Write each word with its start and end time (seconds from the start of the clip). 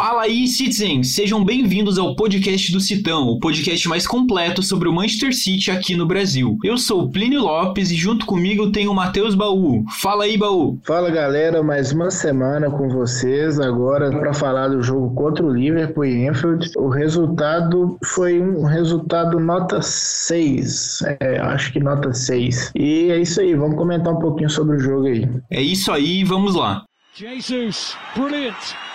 Fala 0.00 0.22
aí, 0.22 0.48
Citizens! 0.48 1.08
Sejam 1.08 1.44
bem-vindos 1.44 1.98
ao 1.98 2.16
podcast 2.16 2.72
do 2.72 2.80
Citão, 2.80 3.28
o 3.28 3.38
podcast 3.38 3.86
mais 3.86 4.06
completo 4.06 4.62
sobre 4.62 4.88
o 4.88 4.92
Manchester 4.94 5.36
City 5.36 5.70
aqui 5.70 5.94
no 5.94 6.06
Brasil. 6.06 6.56
Eu 6.64 6.78
sou 6.78 7.02
o 7.02 7.10
Plínio 7.10 7.42
Lopes 7.42 7.90
e 7.90 7.96
junto 7.96 8.24
comigo 8.24 8.72
tem 8.72 8.88
o 8.88 8.94
Matheus 8.94 9.34
Baú. 9.34 9.84
Fala 10.00 10.24
aí, 10.24 10.38
Baú! 10.38 10.78
Fala 10.86 11.10
galera, 11.10 11.62
mais 11.62 11.92
uma 11.92 12.10
semana 12.10 12.70
com 12.70 12.88
vocês 12.88 13.60
agora 13.60 14.10
para 14.10 14.32
falar 14.32 14.68
do 14.68 14.82
jogo 14.82 15.14
contra 15.14 15.44
o 15.44 15.52
Liverpool 15.52 16.06
e 16.06 16.26
Enfield. 16.26 16.70
O 16.78 16.88
resultado 16.88 17.98
foi 18.02 18.40
um 18.40 18.64
resultado 18.64 19.38
nota 19.38 19.82
6, 19.82 21.02
é, 21.20 21.38
acho 21.40 21.74
que 21.74 21.78
nota 21.78 22.14
6. 22.14 22.72
E 22.74 23.10
é 23.10 23.20
isso 23.20 23.38
aí, 23.38 23.54
vamos 23.54 23.76
comentar 23.76 24.14
um 24.14 24.18
pouquinho 24.18 24.48
sobre 24.48 24.76
o 24.76 24.80
jogo 24.80 25.08
aí. 25.08 25.28
É 25.50 25.60
isso 25.60 25.92
aí, 25.92 26.24
vamos 26.24 26.54
lá. 26.54 26.86
Jesus, 27.14 27.94
brilliant! 28.16 28.89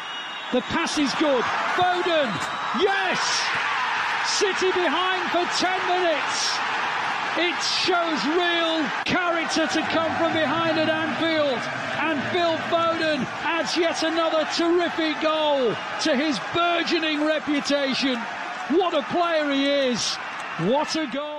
The 0.51 0.61
pass 0.61 0.97
is 0.97 1.13
good. 1.15 1.43
Foden, 1.75 2.29
yes! 2.79 3.19
City 4.25 4.71
behind 4.71 5.29
for 5.31 5.45
10 5.57 5.87
minutes. 5.87 6.57
It 7.37 7.59
shows 7.83 8.19
real 8.37 8.87
character 9.03 9.67
to 9.67 9.81
come 9.89 10.15
from 10.15 10.33
behind 10.33 10.77
at 10.79 10.87
Anfield. 10.87 11.59
And 11.99 12.21
Phil 12.31 12.57
Foden 12.69 13.25
adds 13.43 13.75
yet 13.75 14.03
another 14.03 14.47
terrific 14.55 15.19
goal 15.21 15.75
to 16.01 16.15
his 16.15 16.39
burgeoning 16.53 17.25
reputation. 17.25 18.17
What 18.69 18.93
a 18.93 19.01
player 19.11 19.51
he 19.51 19.67
is! 19.67 20.15
What 20.59 20.95
a 20.95 21.07
goal! 21.07 21.34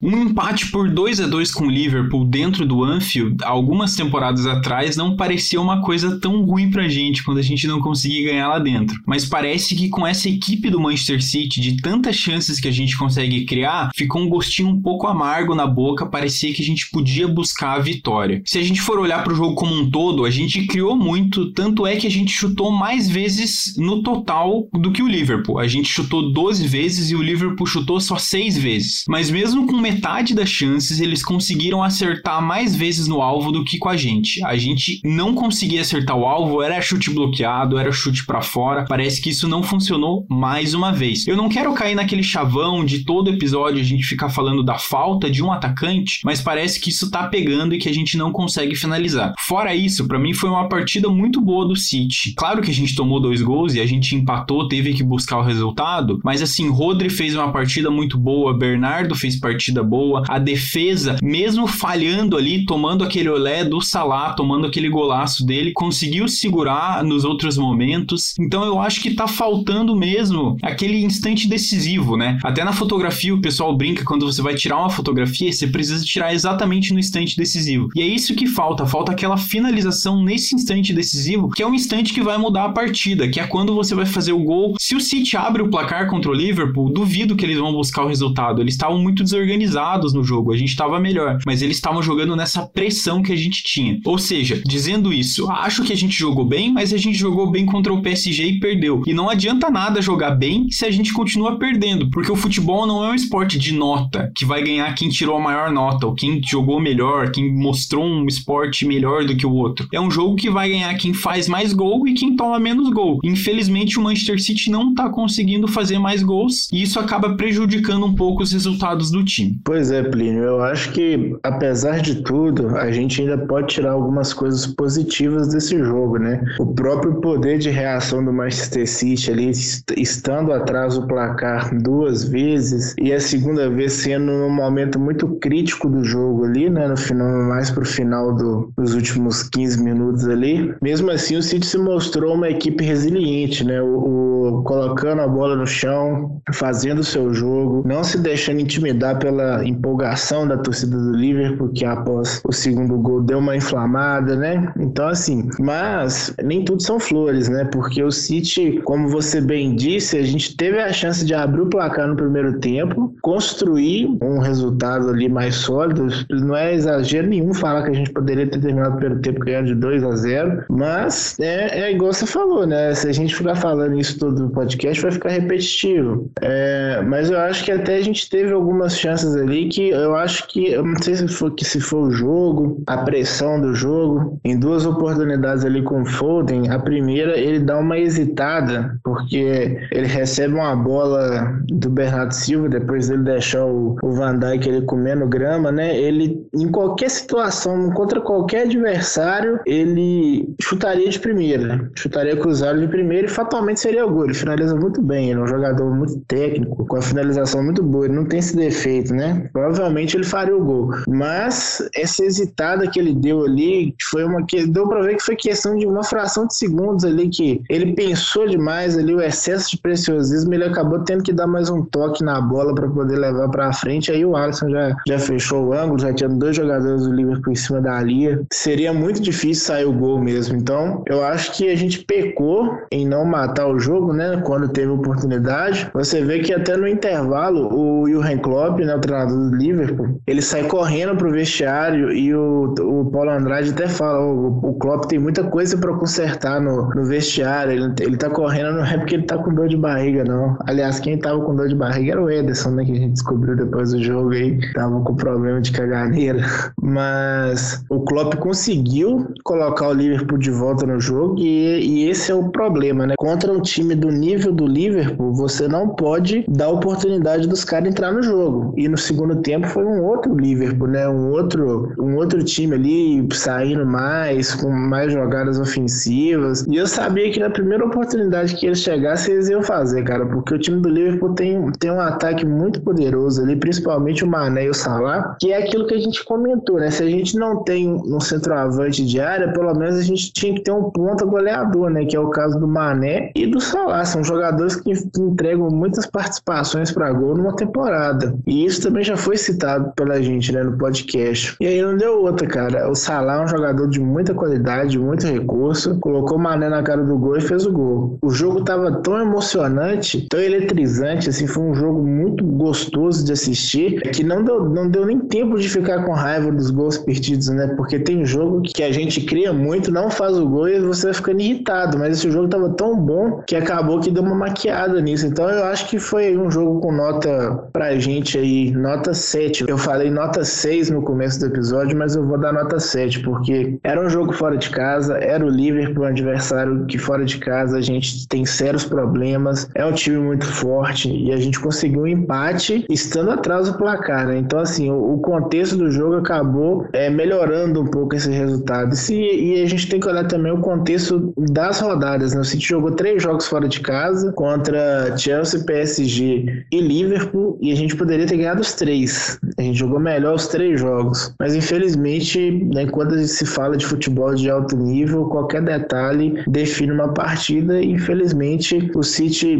Um 0.00 0.22
empate 0.22 0.70
por 0.70 0.88
2 0.88 1.20
a 1.20 1.26
2 1.26 1.50
com 1.50 1.66
o 1.66 1.70
Liverpool 1.70 2.24
dentro 2.24 2.64
do 2.64 2.84
Anfield, 2.84 3.36
algumas 3.42 3.96
temporadas 3.96 4.46
atrás, 4.46 4.96
não 4.96 5.16
parecia 5.16 5.60
uma 5.60 5.80
coisa 5.80 6.20
tão 6.20 6.44
ruim 6.44 6.70
pra 6.70 6.88
gente 6.88 7.24
quando 7.24 7.38
a 7.38 7.42
gente 7.42 7.66
não 7.66 7.80
conseguia 7.80 8.30
ganhar 8.30 8.46
lá 8.46 8.60
dentro. 8.60 8.96
Mas 9.04 9.24
parece 9.24 9.74
que 9.74 9.88
com 9.88 10.06
essa 10.06 10.28
equipe 10.28 10.70
do 10.70 10.78
Manchester 10.78 11.20
City, 11.20 11.60
de 11.60 11.78
tantas 11.78 12.14
chances 12.14 12.60
que 12.60 12.68
a 12.68 12.70
gente 12.70 12.96
consegue 12.96 13.44
criar, 13.44 13.90
ficou 13.92 14.22
um 14.22 14.28
gostinho 14.28 14.68
um 14.68 14.80
pouco 14.80 15.08
amargo 15.08 15.52
na 15.52 15.66
boca, 15.66 16.06
parecia 16.06 16.54
que 16.54 16.62
a 16.62 16.64
gente 16.64 16.88
podia 16.92 17.26
buscar 17.26 17.72
a 17.72 17.80
vitória. 17.80 18.40
Se 18.44 18.60
a 18.60 18.62
gente 18.62 18.80
for 18.80 19.00
olhar 19.00 19.24
pro 19.24 19.34
jogo 19.34 19.56
como 19.56 19.74
um 19.74 19.90
todo, 19.90 20.24
a 20.24 20.30
gente 20.30 20.64
criou 20.68 20.96
muito, 20.96 21.50
tanto 21.52 21.84
é 21.84 21.96
que 21.96 22.06
a 22.06 22.10
gente 22.10 22.30
chutou 22.30 22.70
mais 22.70 23.10
vezes 23.10 23.74
no 23.76 24.00
total 24.04 24.68
do 24.72 24.92
que 24.92 25.02
o 25.02 25.08
Liverpool. 25.08 25.58
A 25.58 25.66
gente 25.66 25.88
chutou 25.88 26.32
12 26.32 26.68
vezes 26.68 27.10
e 27.10 27.16
o 27.16 27.22
Liverpool 27.22 27.66
chutou 27.66 28.00
só 28.00 28.16
6 28.16 28.58
vezes. 28.58 29.04
Mas 29.08 29.28
mesmo 29.28 29.66
com 29.66 29.87
metade 29.88 30.34
das 30.34 30.50
chances, 30.50 31.00
eles 31.00 31.22
conseguiram 31.22 31.82
acertar 31.82 32.42
mais 32.42 32.76
vezes 32.76 33.08
no 33.08 33.22
alvo 33.22 33.50
do 33.50 33.64
que 33.64 33.78
com 33.78 33.88
a 33.88 33.96
gente. 33.96 34.44
A 34.44 34.56
gente 34.56 35.00
não 35.02 35.34
conseguia 35.34 35.80
acertar 35.80 36.16
o 36.16 36.26
alvo, 36.26 36.62
era 36.62 36.80
chute 36.80 37.10
bloqueado, 37.10 37.78
era 37.78 37.90
chute 37.90 38.26
para 38.26 38.42
fora. 38.42 38.84
Parece 38.86 39.20
que 39.20 39.30
isso 39.30 39.48
não 39.48 39.62
funcionou 39.62 40.26
mais 40.28 40.74
uma 40.74 40.92
vez. 40.92 41.26
Eu 41.26 41.36
não 41.36 41.48
quero 41.48 41.72
cair 41.72 41.94
naquele 41.94 42.22
chavão 42.22 42.84
de 42.84 43.04
todo 43.04 43.30
episódio 43.30 43.80
a 43.80 43.84
gente 43.84 44.04
ficar 44.04 44.28
falando 44.28 44.62
da 44.62 44.78
falta 44.78 45.30
de 45.30 45.42
um 45.42 45.50
atacante, 45.50 46.20
mas 46.22 46.40
parece 46.40 46.78
que 46.78 46.90
isso 46.90 47.10
tá 47.10 47.26
pegando 47.26 47.74
e 47.74 47.78
que 47.78 47.88
a 47.88 47.94
gente 47.94 48.18
não 48.18 48.30
consegue 48.30 48.74
finalizar. 48.74 49.32
Fora 49.38 49.74
isso, 49.74 50.06
para 50.06 50.18
mim 50.18 50.34
foi 50.34 50.50
uma 50.50 50.68
partida 50.68 51.08
muito 51.08 51.40
boa 51.40 51.66
do 51.66 51.76
City. 51.76 52.34
Claro 52.36 52.60
que 52.60 52.70
a 52.70 52.74
gente 52.74 52.94
tomou 52.94 53.20
dois 53.20 53.40
gols 53.40 53.74
e 53.74 53.80
a 53.80 53.86
gente 53.86 54.14
empatou, 54.14 54.68
teve 54.68 54.92
que 54.92 55.02
buscar 55.02 55.38
o 55.38 55.42
resultado, 55.42 56.20
mas 56.22 56.42
assim, 56.42 56.68
Rodri 56.68 57.08
fez 57.08 57.34
uma 57.34 57.50
partida 57.50 57.90
muito 57.90 58.18
boa, 58.18 58.56
Bernardo 58.56 59.14
fez 59.14 59.38
partida 59.38 59.77
partida 59.78 59.82
boa. 59.82 60.22
A 60.28 60.38
defesa, 60.38 61.16
mesmo 61.22 61.66
falhando 61.66 62.36
ali, 62.36 62.64
tomando 62.64 63.04
aquele 63.04 63.28
olé 63.28 63.64
do 63.64 63.80
Salah, 63.80 64.32
tomando 64.32 64.66
aquele 64.66 64.88
golaço 64.88 65.44
dele, 65.44 65.72
conseguiu 65.72 66.28
segurar 66.28 67.04
nos 67.04 67.24
outros 67.24 67.56
momentos. 67.56 68.34
Então 68.38 68.64
eu 68.64 68.80
acho 68.80 69.00
que 69.00 69.14
tá 69.14 69.26
faltando 69.26 69.94
mesmo 69.96 70.56
aquele 70.62 71.04
instante 71.04 71.48
decisivo, 71.48 72.16
né? 72.16 72.38
Até 72.44 72.64
na 72.64 72.72
fotografia 72.72 73.34
o 73.34 73.40
pessoal 73.40 73.76
brinca 73.76 74.04
quando 74.04 74.26
você 74.26 74.42
vai 74.42 74.54
tirar 74.54 74.78
uma 74.78 74.90
fotografia, 74.90 75.52
você 75.52 75.66
precisa 75.66 76.04
tirar 76.04 76.34
exatamente 76.34 76.92
no 76.92 76.98
instante 76.98 77.36
decisivo. 77.36 77.88
E 77.94 78.00
é 78.00 78.06
isso 78.06 78.34
que 78.34 78.46
falta, 78.46 78.86
falta 78.86 79.12
aquela 79.12 79.36
finalização 79.36 80.22
nesse 80.22 80.54
instante 80.54 80.92
decisivo, 80.92 81.50
que 81.50 81.62
é 81.62 81.66
um 81.66 81.74
instante 81.74 82.12
que 82.12 82.22
vai 82.22 82.38
mudar 82.38 82.64
a 82.64 82.72
partida, 82.72 83.28
que 83.28 83.40
é 83.40 83.46
quando 83.46 83.74
você 83.74 83.94
vai 83.94 84.06
fazer 84.06 84.32
o 84.32 84.42
gol. 84.42 84.74
Se 84.78 84.94
o 84.94 85.00
City 85.00 85.36
abre 85.36 85.62
o 85.62 85.70
placar 85.70 86.08
contra 86.08 86.30
o 86.30 86.34
Liverpool, 86.34 86.90
duvido 86.90 87.36
que 87.36 87.44
eles 87.44 87.58
vão 87.58 87.72
buscar 87.72 88.04
o 88.04 88.08
resultado. 88.08 88.60
Eles 88.60 88.74
estavam 88.74 88.98
muito 88.98 89.22
desorganizados 89.22 89.67
organizados 89.68 90.12
no 90.12 90.24
jogo, 90.24 90.52
a 90.52 90.56
gente 90.56 90.70
estava 90.70 90.98
melhor, 90.98 91.38
mas 91.46 91.62
eles 91.62 91.76
estavam 91.76 92.02
jogando 92.02 92.34
nessa 92.34 92.66
pressão 92.66 93.22
que 93.22 93.32
a 93.32 93.36
gente 93.36 93.62
tinha. 93.62 94.00
Ou 94.04 94.18
seja, 94.18 94.60
dizendo 94.66 95.12
isso, 95.12 95.50
acho 95.50 95.84
que 95.84 95.92
a 95.92 95.96
gente 95.96 96.16
jogou 96.18 96.44
bem, 96.44 96.72
mas 96.72 96.92
a 96.92 96.96
gente 96.96 97.18
jogou 97.18 97.50
bem 97.50 97.66
contra 97.66 97.92
o 97.92 98.02
PSG 98.02 98.44
e 98.44 98.60
perdeu. 98.60 99.02
E 99.06 99.12
não 99.12 99.28
adianta 99.28 99.70
nada 99.70 100.02
jogar 100.02 100.30
bem 100.32 100.66
se 100.70 100.84
a 100.84 100.90
gente 100.90 101.12
continua 101.12 101.58
perdendo, 101.58 102.10
porque 102.10 102.32
o 102.32 102.36
futebol 102.36 102.86
não 102.86 103.04
é 103.04 103.10
um 103.10 103.14
esporte 103.14 103.58
de 103.58 103.72
nota, 103.72 104.30
que 104.34 104.44
vai 104.44 104.62
ganhar 104.62 104.94
quem 104.94 105.08
tirou 105.08 105.36
a 105.36 105.40
maior 105.40 105.70
nota, 105.70 106.06
ou 106.06 106.14
quem 106.14 106.40
jogou 106.42 106.80
melhor, 106.80 107.30
quem 107.30 107.52
mostrou 107.54 108.04
um 108.04 108.26
esporte 108.26 108.86
melhor 108.86 109.24
do 109.24 109.36
que 109.36 109.46
o 109.46 109.52
outro. 109.52 109.86
É 109.92 110.00
um 110.00 110.10
jogo 110.10 110.36
que 110.36 110.50
vai 110.50 110.70
ganhar 110.70 110.94
quem 110.94 111.12
faz 111.12 111.48
mais 111.48 111.72
gol 111.72 112.06
e 112.06 112.14
quem 112.14 112.36
toma 112.36 112.58
menos 112.58 112.90
gol. 112.90 113.18
Infelizmente, 113.22 113.98
o 113.98 114.02
Manchester 114.02 114.40
City 114.40 114.70
não 114.70 114.94
tá 114.94 115.10
conseguindo 115.10 115.68
fazer 115.68 115.98
mais 115.98 116.22
gols 116.22 116.68
e 116.72 116.82
isso 116.82 116.98
acaba 116.98 117.34
prejudicando 117.34 118.06
um 118.06 118.14
pouco 118.14 118.42
os 118.42 118.52
resultados 118.52 119.10
do 119.10 119.24
time. 119.24 119.57
Pois 119.64 119.90
é, 119.90 120.02
Plínio, 120.02 120.42
eu 120.42 120.62
acho 120.62 120.92
que 120.92 121.36
apesar 121.42 122.00
de 122.00 122.22
tudo, 122.22 122.76
a 122.76 122.90
gente 122.90 123.22
ainda 123.22 123.38
pode 123.38 123.68
tirar 123.68 123.92
algumas 123.92 124.32
coisas 124.32 124.66
positivas 124.66 125.48
desse 125.48 125.78
jogo, 125.78 126.18
né? 126.18 126.42
O 126.58 126.66
próprio 126.66 127.20
poder 127.20 127.58
de 127.58 127.70
reação 127.70 128.24
do 128.24 128.32
Manchester 128.32 128.88
City 128.88 129.30
ali, 129.30 129.50
estando 129.96 130.52
atrás 130.52 130.94
do 130.94 131.06
placar 131.06 131.74
duas 131.82 132.24
vezes 132.24 132.94
e 133.00 133.12
a 133.12 133.20
segunda 133.20 133.68
vez 133.68 133.92
sendo 133.92 134.26
num 134.26 134.50
momento 134.50 134.98
muito 134.98 135.26
crítico 135.36 135.88
do 135.88 136.04
jogo 136.04 136.44
ali, 136.44 136.68
né? 136.70 136.86
No 136.88 136.96
final, 136.96 137.28
mais 137.48 137.70
pro 137.70 137.84
final 137.84 138.34
do, 138.34 138.72
dos 138.76 138.94
últimos 138.94 139.42
15 139.42 139.82
minutos 139.82 140.26
ali. 140.28 140.74
Mesmo 140.82 141.10
assim, 141.10 141.36
o 141.36 141.42
City 141.42 141.66
se 141.66 141.78
mostrou 141.78 142.34
uma 142.34 142.48
equipe 142.48 142.84
resiliente, 142.84 143.64
né? 143.64 143.80
O, 143.80 144.58
o 144.58 144.62
colocando 144.62 145.22
a 145.22 145.28
bola 145.28 145.56
no 145.56 145.66
chão, 145.66 146.40
fazendo 146.52 147.00
o 147.00 147.04
seu 147.04 147.32
jogo, 147.32 147.82
não 147.86 148.02
se 148.04 148.18
deixando 148.18 148.60
intimidar 148.60 149.18
pela 149.18 149.47
empolgação 149.64 150.46
da 150.46 150.56
torcida 150.56 150.96
do 150.96 151.12
Liverpool, 151.12 151.68
que 151.70 151.84
após 151.84 152.40
o 152.44 152.52
segundo 152.52 152.96
gol 152.98 153.22
deu 153.22 153.38
uma 153.38 153.56
inflamada, 153.56 154.36
né? 154.36 154.72
Então, 154.78 155.08
assim, 155.08 155.48
mas 155.58 156.34
nem 156.42 156.64
tudo 156.64 156.82
são 156.82 156.98
flores, 156.98 157.48
né? 157.48 157.64
Porque 157.72 158.02
o 158.02 158.10
City, 158.10 158.80
como 158.84 159.08
você 159.08 159.40
bem 159.40 159.74
disse, 159.74 160.16
a 160.16 160.22
gente 160.22 160.56
teve 160.56 160.78
a 160.80 160.92
chance 160.92 161.24
de 161.24 161.34
abrir 161.34 161.62
o 161.62 161.66
placar 161.66 162.08
no 162.08 162.16
primeiro 162.16 162.58
tempo, 162.60 163.14
construir 163.22 164.06
um 164.22 164.38
resultado 164.38 165.10
ali 165.10 165.28
mais 165.28 165.54
sólido. 165.56 166.08
Não 166.30 166.56
é 166.56 166.74
exagero 166.74 167.28
nenhum 167.28 167.54
falar 167.54 167.82
que 167.82 167.90
a 167.90 167.94
gente 167.94 168.12
poderia 168.12 168.46
ter 168.46 168.60
terminado 168.60 168.94
o 168.94 168.98
primeiro 168.98 169.22
tempo 169.22 169.40
ganhando 169.40 169.66
de 169.66 169.74
2 169.74 170.04
a 170.04 170.16
0, 170.16 170.64
mas 170.68 171.38
é, 171.38 171.80
é 171.80 171.92
igual 171.92 172.12
você 172.12 172.26
falou, 172.26 172.66
né? 172.66 172.94
Se 172.94 173.08
a 173.08 173.12
gente 173.12 173.34
ficar 173.34 173.54
falando 173.54 173.98
isso 173.98 174.18
todo 174.18 174.42
no 174.42 174.50
podcast, 174.50 175.02
vai 175.02 175.12
ficar 175.12 175.30
repetitivo. 175.30 176.30
É, 176.40 177.02
mas 177.06 177.30
eu 177.30 177.38
acho 177.38 177.64
que 177.64 177.72
até 177.72 177.96
a 177.96 178.02
gente 178.02 178.28
teve 178.28 178.52
algumas 178.52 178.98
chances 178.98 179.27
ali 179.36 179.68
que 179.68 179.90
eu 179.90 180.14
acho 180.14 180.46
que, 180.48 180.72
eu 180.72 180.84
não 180.84 181.00
sei 181.00 181.14
se 181.16 181.28
foi 181.28 181.50
que 181.52 181.64
se 181.64 181.80
for 181.80 182.08
o 182.08 182.10
jogo, 182.10 182.82
a 182.86 182.98
pressão 182.98 183.60
do 183.60 183.74
jogo, 183.74 184.38
em 184.44 184.58
duas 184.58 184.86
oportunidades 184.86 185.64
ali 185.64 185.82
com 185.82 186.02
o 186.02 186.06
Foden, 186.06 186.70
a 186.70 186.78
primeira 186.78 187.38
ele 187.38 187.60
dá 187.60 187.78
uma 187.78 187.98
hesitada, 187.98 188.98
porque 189.02 189.78
ele 189.90 190.06
recebe 190.06 190.54
uma 190.54 190.74
bola 190.76 191.60
do 191.68 191.90
Bernardo 191.90 192.32
Silva, 192.32 192.68
depois 192.68 193.10
ele 193.10 193.22
deixar 193.22 193.64
o, 193.64 193.96
o 194.02 194.12
Van 194.12 194.38
Dijk 194.38 194.68
ele 194.68 194.82
comendo 194.82 195.26
grama, 195.26 195.70
né? 195.70 195.98
Ele, 195.98 196.46
em 196.54 196.68
qualquer 196.68 197.10
situação, 197.10 197.90
contra 197.90 198.20
qualquer 198.20 198.62
adversário, 198.62 199.60
ele 199.66 200.48
chutaria 200.60 201.08
de 201.08 201.18
primeira, 201.18 201.90
chutaria 201.96 202.36
cruzado 202.36 202.80
de 202.80 202.88
primeira 202.88 203.26
e 203.26 203.30
fatalmente 203.30 203.80
seria 203.80 204.06
o 204.06 204.10
gol. 204.10 204.24
Ele 204.24 204.34
finaliza 204.34 204.74
muito 204.74 205.02
bem, 205.02 205.30
ele 205.30 205.40
é 205.40 205.42
um 205.42 205.46
jogador 205.46 205.90
muito 205.94 206.18
técnico, 206.26 206.86
com 206.86 206.96
a 206.96 207.02
finalização 207.02 207.62
muito 207.62 207.82
boa, 207.82 208.06
ele 208.06 208.14
não 208.14 208.24
tem 208.24 208.38
esse 208.38 208.56
defeito, 208.56 209.14
né? 209.14 209.17
Provavelmente 209.52 210.16
ele 210.16 210.24
faria 210.24 210.56
o 210.56 210.64
gol. 210.64 210.90
Mas 211.08 211.82
essa 211.94 212.24
hesitada 212.24 212.88
que 212.88 212.98
ele 212.98 213.14
deu 213.14 213.44
ali 213.44 213.94
foi 214.10 214.24
uma 214.24 214.44
que 214.44 214.66
deu 214.66 214.88
para 214.88 215.02
ver 215.02 215.16
que 215.16 215.22
foi 215.22 215.36
questão 215.36 215.76
de 215.76 215.86
uma 215.86 216.02
fração 216.02 216.46
de 216.46 216.54
segundos 216.54 217.04
ali 217.04 217.28
que 217.28 217.62
ele 217.68 217.94
pensou 217.94 218.46
demais 218.46 218.96
ali 218.96 219.14
o 219.14 219.20
excesso 219.20 219.70
de 219.70 219.78
preciosismo, 219.78 220.52
ele 220.54 220.64
acabou 220.64 221.00
tendo 221.00 221.22
que 221.22 221.32
dar 221.32 221.46
mais 221.46 221.70
um 221.70 221.82
toque 221.82 222.22
na 222.22 222.40
bola 222.40 222.74
para 222.74 222.88
poder 222.88 223.16
levar 223.16 223.48
para 223.48 223.72
frente. 223.72 224.10
Aí 224.10 224.24
o 224.24 224.36
Alisson 224.36 224.70
já, 224.70 224.96
já 225.06 225.18
fechou 225.18 225.66
o 225.66 225.72
ângulo, 225.72 225.98
já 225.98 226.12
tinha 226.12 226.28
dois 226.28 226.56
jogadores 226.56 227.02
do 227.02 227.12
Liverpool 227.12 227.52
em 227.52 227.56
cima 227.56 227.80
da 227.80 228.00
linha. 228.02 228.40
Seria 228.52 228.92
muito 228.92 229.20
difícil 229.20 229.66
sair 229.66 229.84
o 229.84 229.92
gol 229.92 230.20
mesmo. 230.20 230.56
Então, 230.56 231.02
eu 231.06 231.24
acho 231.24 231.52
que 231.52 231.68
a 231.68 231.76
gente 231.76 232.04
pecou 232.04 232.78
em 232.90 233.06
não 233.06 233.24
matar 233.24 233.66
o 233.66 233.78
jogo, 233.78 234.12
né? 234.12 234.40
Quando 234.44 234.68
teve 234.68 234.90
oportunidade. 234.90 235.90
Você 235.94 236.22
vê 236.24 236.40
que 236.40 236.52
até 236.52 236.76
no 236.76 236.86
intervalo 236.86 237.68
o 237.72 238.08
Jurgen 238.08 238.38
Klopp, 238.38 238.80
né, 238.80 238.94
o 238.94 239.00
treinador 239.08 239.50
do 239.50 239.56
Liverpool, 239.56 240.20
ele 240.26 240.42
sai 240.42 240.64
correndo 240.64 241.16
pro 241.16 241.30
vestiário 241.30 242.12
e 242.12 242.34
o, 242.34 242.74
o 242.80 243.10
Paulo 243.10 243.30
Andrade 243.30 243.70
até 243.70 243.88
fala: 243.88 244.20
o, 244.20 244.70
o 244.70 244.74
Klopp 244.74 245.06
tem 245.06 245.18
muita 245.18 245.44
coisa 245.44 245.76
para 245.76 245.92
consertar 245.94 246.60
no, 246.60 246.88
no 246.94 247.04
vestiário. 247.04 247.72
Ele, 247.72 247.94
ele 248.00 248.16
tá 248.16 248.28
correndo, 248.30 248.72
não 248.72 248.84
é 248.84 248.98
porque 248.98 249.16
ele 249.16 249.24
tá 249.24 249.38
com 249.38 249.54
dor 249.54 249.68
de 249.68 249.76
barriga, 249.76 250.24
não. 250.24 250.56
Aliás, 250.66 251.00
quem 251.00 251.18
tava 251.18 251.40
com 251.40 251.54
dor 251.54 251.68
de 251.68 251.74
barriga 251.74 252.12
era 252.12 252.22
o 252.22 252.30
Ederson, 252.30 252.70
né? 252.70 252.84
Que 252.84 252.92
a 252.92 252.96
gente 252.96 253.12
descobriu 253.12 253.56
depois 253.56 253.92
do 253.92 254.02
jogo 254.02 254.30
aí. 254.30 254.58
Tava 254.74 255.00
com 255.00 255.14
problema 255.14 255.60
de 255.60 255.72
caganeira. 255.72 256.44
Mas 256.80 257.84
o 257.88 258.00
Klopp 258.00 258.34
conseguiu 258.36 259.26
colocar 259.44 259.88
o 259.88 259.92
Liverpool 259.92 260.38
de 260.38 260.50
volta 260.50 260.86
no 260.86 261.00
jogo 261.00 261.36
e, 261.38 261.80
e 261.80 262.10
esse 262.10 262.30
é 262.30 262.34
o 262.34 262.50
problema, 262.50 263.06
né? 263.06 263.14
Contra 263.18 263.52
um 263.52 263.60
time 263.60 263.94
do 263.94 264.10
nível 264.10 264.52
do 264.52 264.66
Liverpool, 264.66 265.32
você 265.34 265.66
não 265.68 265.90
pode 265.90 266.44
dar 266.48 266.68
oportunidade 266.68 267.48
dos 267.48 267.64
caras 267.64 267.88
entrar 267.88 268.12
no 268.12 268.22
jogo. 268.22 268.74
E 268.76 268.88
no 268.88 268.97
segundo 268.98 269.36
tempo 269.36 269.66
foi 269.66 269.84
um 269.84 270.02
outro 270.02 270.34
Liverpool, 270.34 270.88
né? 270.88 271.08
Um 271.08 271.30
outro, 271.30 271.92
um 271.98 272.16
outro 272.16 272.42
time 272.42 272.74
ali 272.74 273.28
saindo 273.32 273.84
mais, 273.86 274.54
com 274.54 274.70
mais 274.70 275.12
jogadas 275.12 275.58
ofensivas. 275.58 276.66
E 276.68 276.76
eu 276.76 276.86
sabia 276.86 277.30
que 277.30 277.40
na 277.40 277.50
primeira 277.50 277.84
oportunidade 277.84 278.54
que 278.56 278.66
eles 278.66 278.80
chegassem, 278.80 279.34
eles 279.34 279.48
iam 279.48 279.62
fazer, 279.62 280.04
cara, 280.04 280.26
porque 280.26 280.54
o 280.54 280.58
time 280.58 280.80
do 280.80 280.88
Liverpool 280.88 281.34
tem, 281.34 281.70
tem 281.72 281.90
um 281.90 282.00
ataque 282.00 282.44
muito 282.44 282.80
poderoso 282.82 283.42
ali, 283.42 283.56
principalmente 283.56 284.24
o 284.24 284.26
Mané 284.26 284.64
e 284.64 284.70
o 284.70 284.74
Salah, 284.74 285.36
que 285.40 285.52
é 285.52 285.58
aquilo 285.58 285.86
que 285.86 285.94
a 285.94 285.98
gente 285.98 286.24
comentou, 286.24 286.78
né? 286.78 286.90
Se 286.90 287.02
a 287.02 287.08
gente 287.08 287.36
não 287.36 287.62
tem 287.64 287.88
um 287.88 288.20
centroavante 288.20 289.04
de 289.04 289.20
área, 289.20 289.52
pelo 289.52 289.74
menos 289.74 289.98
a 289.98 290.02
gente 290.02 290.32
tinha 290.32 290.54
que 290.54 290.62
ter 290.62 290.72
um 290.72 290.90
ponta 290.90 291.24
goleador, 291.24 291.90
né? 291.90 292.04
Que 292.04 292.16
é 292.16 292.20
o 292.20 292.30
caso 292.30 292.58
do 292.58 292.66
Mané 292.66 293.30
e 293.34 293.46
do 293.46 293.60
Salah. 293.60 294.04
São 294.04 294.22
jogadores 294.24 294.76
que, 294.76 294.92
entregam 295.18 295.68
muitas 295.70 296.06
participações 296.06 296.90
para 296.90 297.12
gol 297.12 297.36
numa 297.36 297.54
temporada. 297.54 298.36
E 298.46 298.64
isso 298.64 298.87
também 298.88 299.04
já 299.04 299.16
foi 299.16 299.36
citado 299.36 299.92
pela 299.94 300.20
gente, 300.22 300.50
né? 300.50 300.62
No 300.62 300.76
podcast. 300.78 301.54
E 301.60 301.66
aí 301.66 301.82
não 301.82 301.96
deu 301.96 302.22
outra, 302.22 302.46
cara. 302.46 302.90
O 302.90 302.94
Salah 302.94 303.40
é 303.40 303.44
um 303.44 303.48
jogador 303.48 303.86
de 303.88 304.00
muita 304.00 304.32
qualidade, 304.32 304.92
de 304.92 304.98
muito 304.98 305.26
recurso. 305.26 305.98
Colocou 306.00 306.38
o 306.38 306.40
Mané 306.40 306.68
na 306.68 306.82
cara 306.82 307.02
do 307.02 307.18
gol 307.18 307.36
e 307.36 307.40
fez 307.40 307.66
o 307.66 307.72
gol. 307.72 308.18
O 308.22 308.30
jogo 308.30 308.64
tava 308.64 308.90
tão 309.02 309.20
emocionante, 309.20 310.26
tão 310.30 310.40
eletrizante, 310.40 311.28
assim, 311.28 311.46
foi 311.46 311.62
um 311.62 311.74
jogo 311.74 312.02
muito 312.02 312.44
gostoso 312.44 313.24
de 313.24 313.32
assistir, 313.32 314.00
que 314.12 314.24
não 314.24 314.42
deu, 314.42 314.64
não 314.68 314.88
deu 314.88 315.04
nem 315.04 315.18
tempo 315.18 315.58
de 315.58 315.68
ficar 315.68 316.04
com 316.04 316.12
raiva 316.12 316.50
dos 316.50 316.70
gols 316.70 316.96
perdidos, 316.96 317.48
né? 317.48 317.74
Porque 317.76 317.98
tem 317.98 318.24
jogo 318.24 318.62
que 318.62 318.82
a 318.82 318.90
gente 318.90 319.20
cria 319.20 319.52
muito, 319.52 319.92
não 319.92 320.10
faz 320.10 320.38
o 320.38 320.48
gol 320.48 320.68
e 320.68 320.80
você 320.80 321.06
vai 321.06 321.14
ficando 321.14 321.40
irritado, 321.40 321.98
mas 321.98 322.18
esse 322.18 322.30
jogo 322.30 322.48
tava 322.48 322.70
tão 322.70 322.98
bom 322.98 323.42
que 323.46 323.54
acabou 323.54 324.00
que 324.00 324.10
deu 324.10 324.22
uma 324.22 324.34
maquiada 324.34 325.00
nisso. 325.00 325.26
Então 325.26 325.48
eu 325.50 325.64
acho 325.64 325.88
que 325.88 325.98
foi 325.98 326.36
um 326.38 326.50
jogo 326.50 326.80
com 326.80 326.90
nota 326.90 327.68
pra 327.72 327.98
gente 327.98 328.38
aí, 328.38 328.70
nota 328.78 329.12
7. 329.12 329.64
Eu 329.68 329.76
falei 329.76 330.10
nota 330.10 330.44
6 330.44 330.90
no 330.90 331.02
começo 331.02 331.40
do 331.40 331.46
episódio, 331.46 331.96
mas 331.98 332.14
eu 332.14 332.26
vou 332.26 332.38
dar 332.38 332.52
nota 332.52 332.78
7, 332.78 333.20
porque 333.20 333.78
era 333.82 334.00
um 334.00 334.08
jogo 334.08 334.32
fora 334.32 334.56
de 334.56 334.70
casa, 334.70 335.18
era 335.18 335.44
o 335.44 335.48
Liverpool, 335.48 336.04
um 336.04 336.06
adversário 336.06 336.86
que 336.86 336.96
fora 336.96 337.24
de 337.24 337.38
casa 337.38 337.78
a 337.78 337.80
gente 337.80 338.26
tem 338.28 338.44
sérios 338.44 338.84
problemas, 338.84 339.68
é 339.74 339.84
um 339.84 339.92
time 339.92 340.18
muito 340.18 340.46
forte 340.46 341.10
e 341.10 341.32
a 341.32 341.36
gente 341.36 341.58
conseguiu 341.60 342.02
um 342.02 342.06
empate 342.06 342.86
estando 342.88 343.30
atrás 343.30 343.68
do 343.68 343.76
placar, 343.76 344.26
né? 344.26 344.38
Então, 344.38 344.60
assim, 344.60 344.90
o, 344.90 345.14
o 345.14 345.20
contexto 345.20 345.76
do 345.76 345.90
jogo 345.90 346.16
acabou 346.16 346.86
é, 346.92 347.10
melhorando 347.10 347.82
um 347.82 347.86
pouco 347.86 348.14
esse 348.14 348.30
resultado. 348.30 348.92
E, 348.92 348.96
se, 348.96 349.14
e, 349.14 349.62
a 349.62 349.66
gente 349.66 349.88
tem 349.88 349.98
que 349.98 350.08
olhar 350.08 350.26
também 350.26 350.52
o 350.52 350.60
contexto 350.60 351.32
das 351.36 351.80
rodadas, 351.80 352.34
né? 352.34 352.40
O 352.40 352.44
City 352.44 352.66
jogou 352.66 352.92
três 352.92 353.22
jogos 353.22 353.46
fora 353.46 353.68
de 353.68 353.80
casa 353.80 354.32
contra 354.32 355.16
Chelsea, 355.16 355.64
PSG 355.64 356.64
e 356.70 356.80
Liverpool 356.80 357.58
e 357.60 357.72
a 357.72 357.76
gente 357.76 357.96
poderia 357.96 358.26
ter 358.26 358.36
ganhado 358.36 358.60
os 358.68 358.74
três. 358.74 359.38
A 359.58 359.62
gente 359.62 359.78
jogou 359.78 359.98
melhor 359.98 360.34
os 360.34 360.46
três 360.46 360.80
jogos. 360.80 361.34
Mas, 361.38 361.54
infelizmente, 361.54 362.50
né, 362.72 362.86
quando 362.86 363.18
se 363.26 363.44
fala 363.44 363.76
de 363.76 363.84
futebol 363.84 364.34
de 364.34 364.48
alto 364.48 364.76
nível, 364.76 365.24
qualquer 365.26 365.62
detalhe 365.62 366.42
define 366.46 366.92
uma 366.92 367.08
partida 367.08 367.80
e, 367.80 367.90
infelizmente, 367.90 368.90
o 368.94 369.02
City 369.02 369.56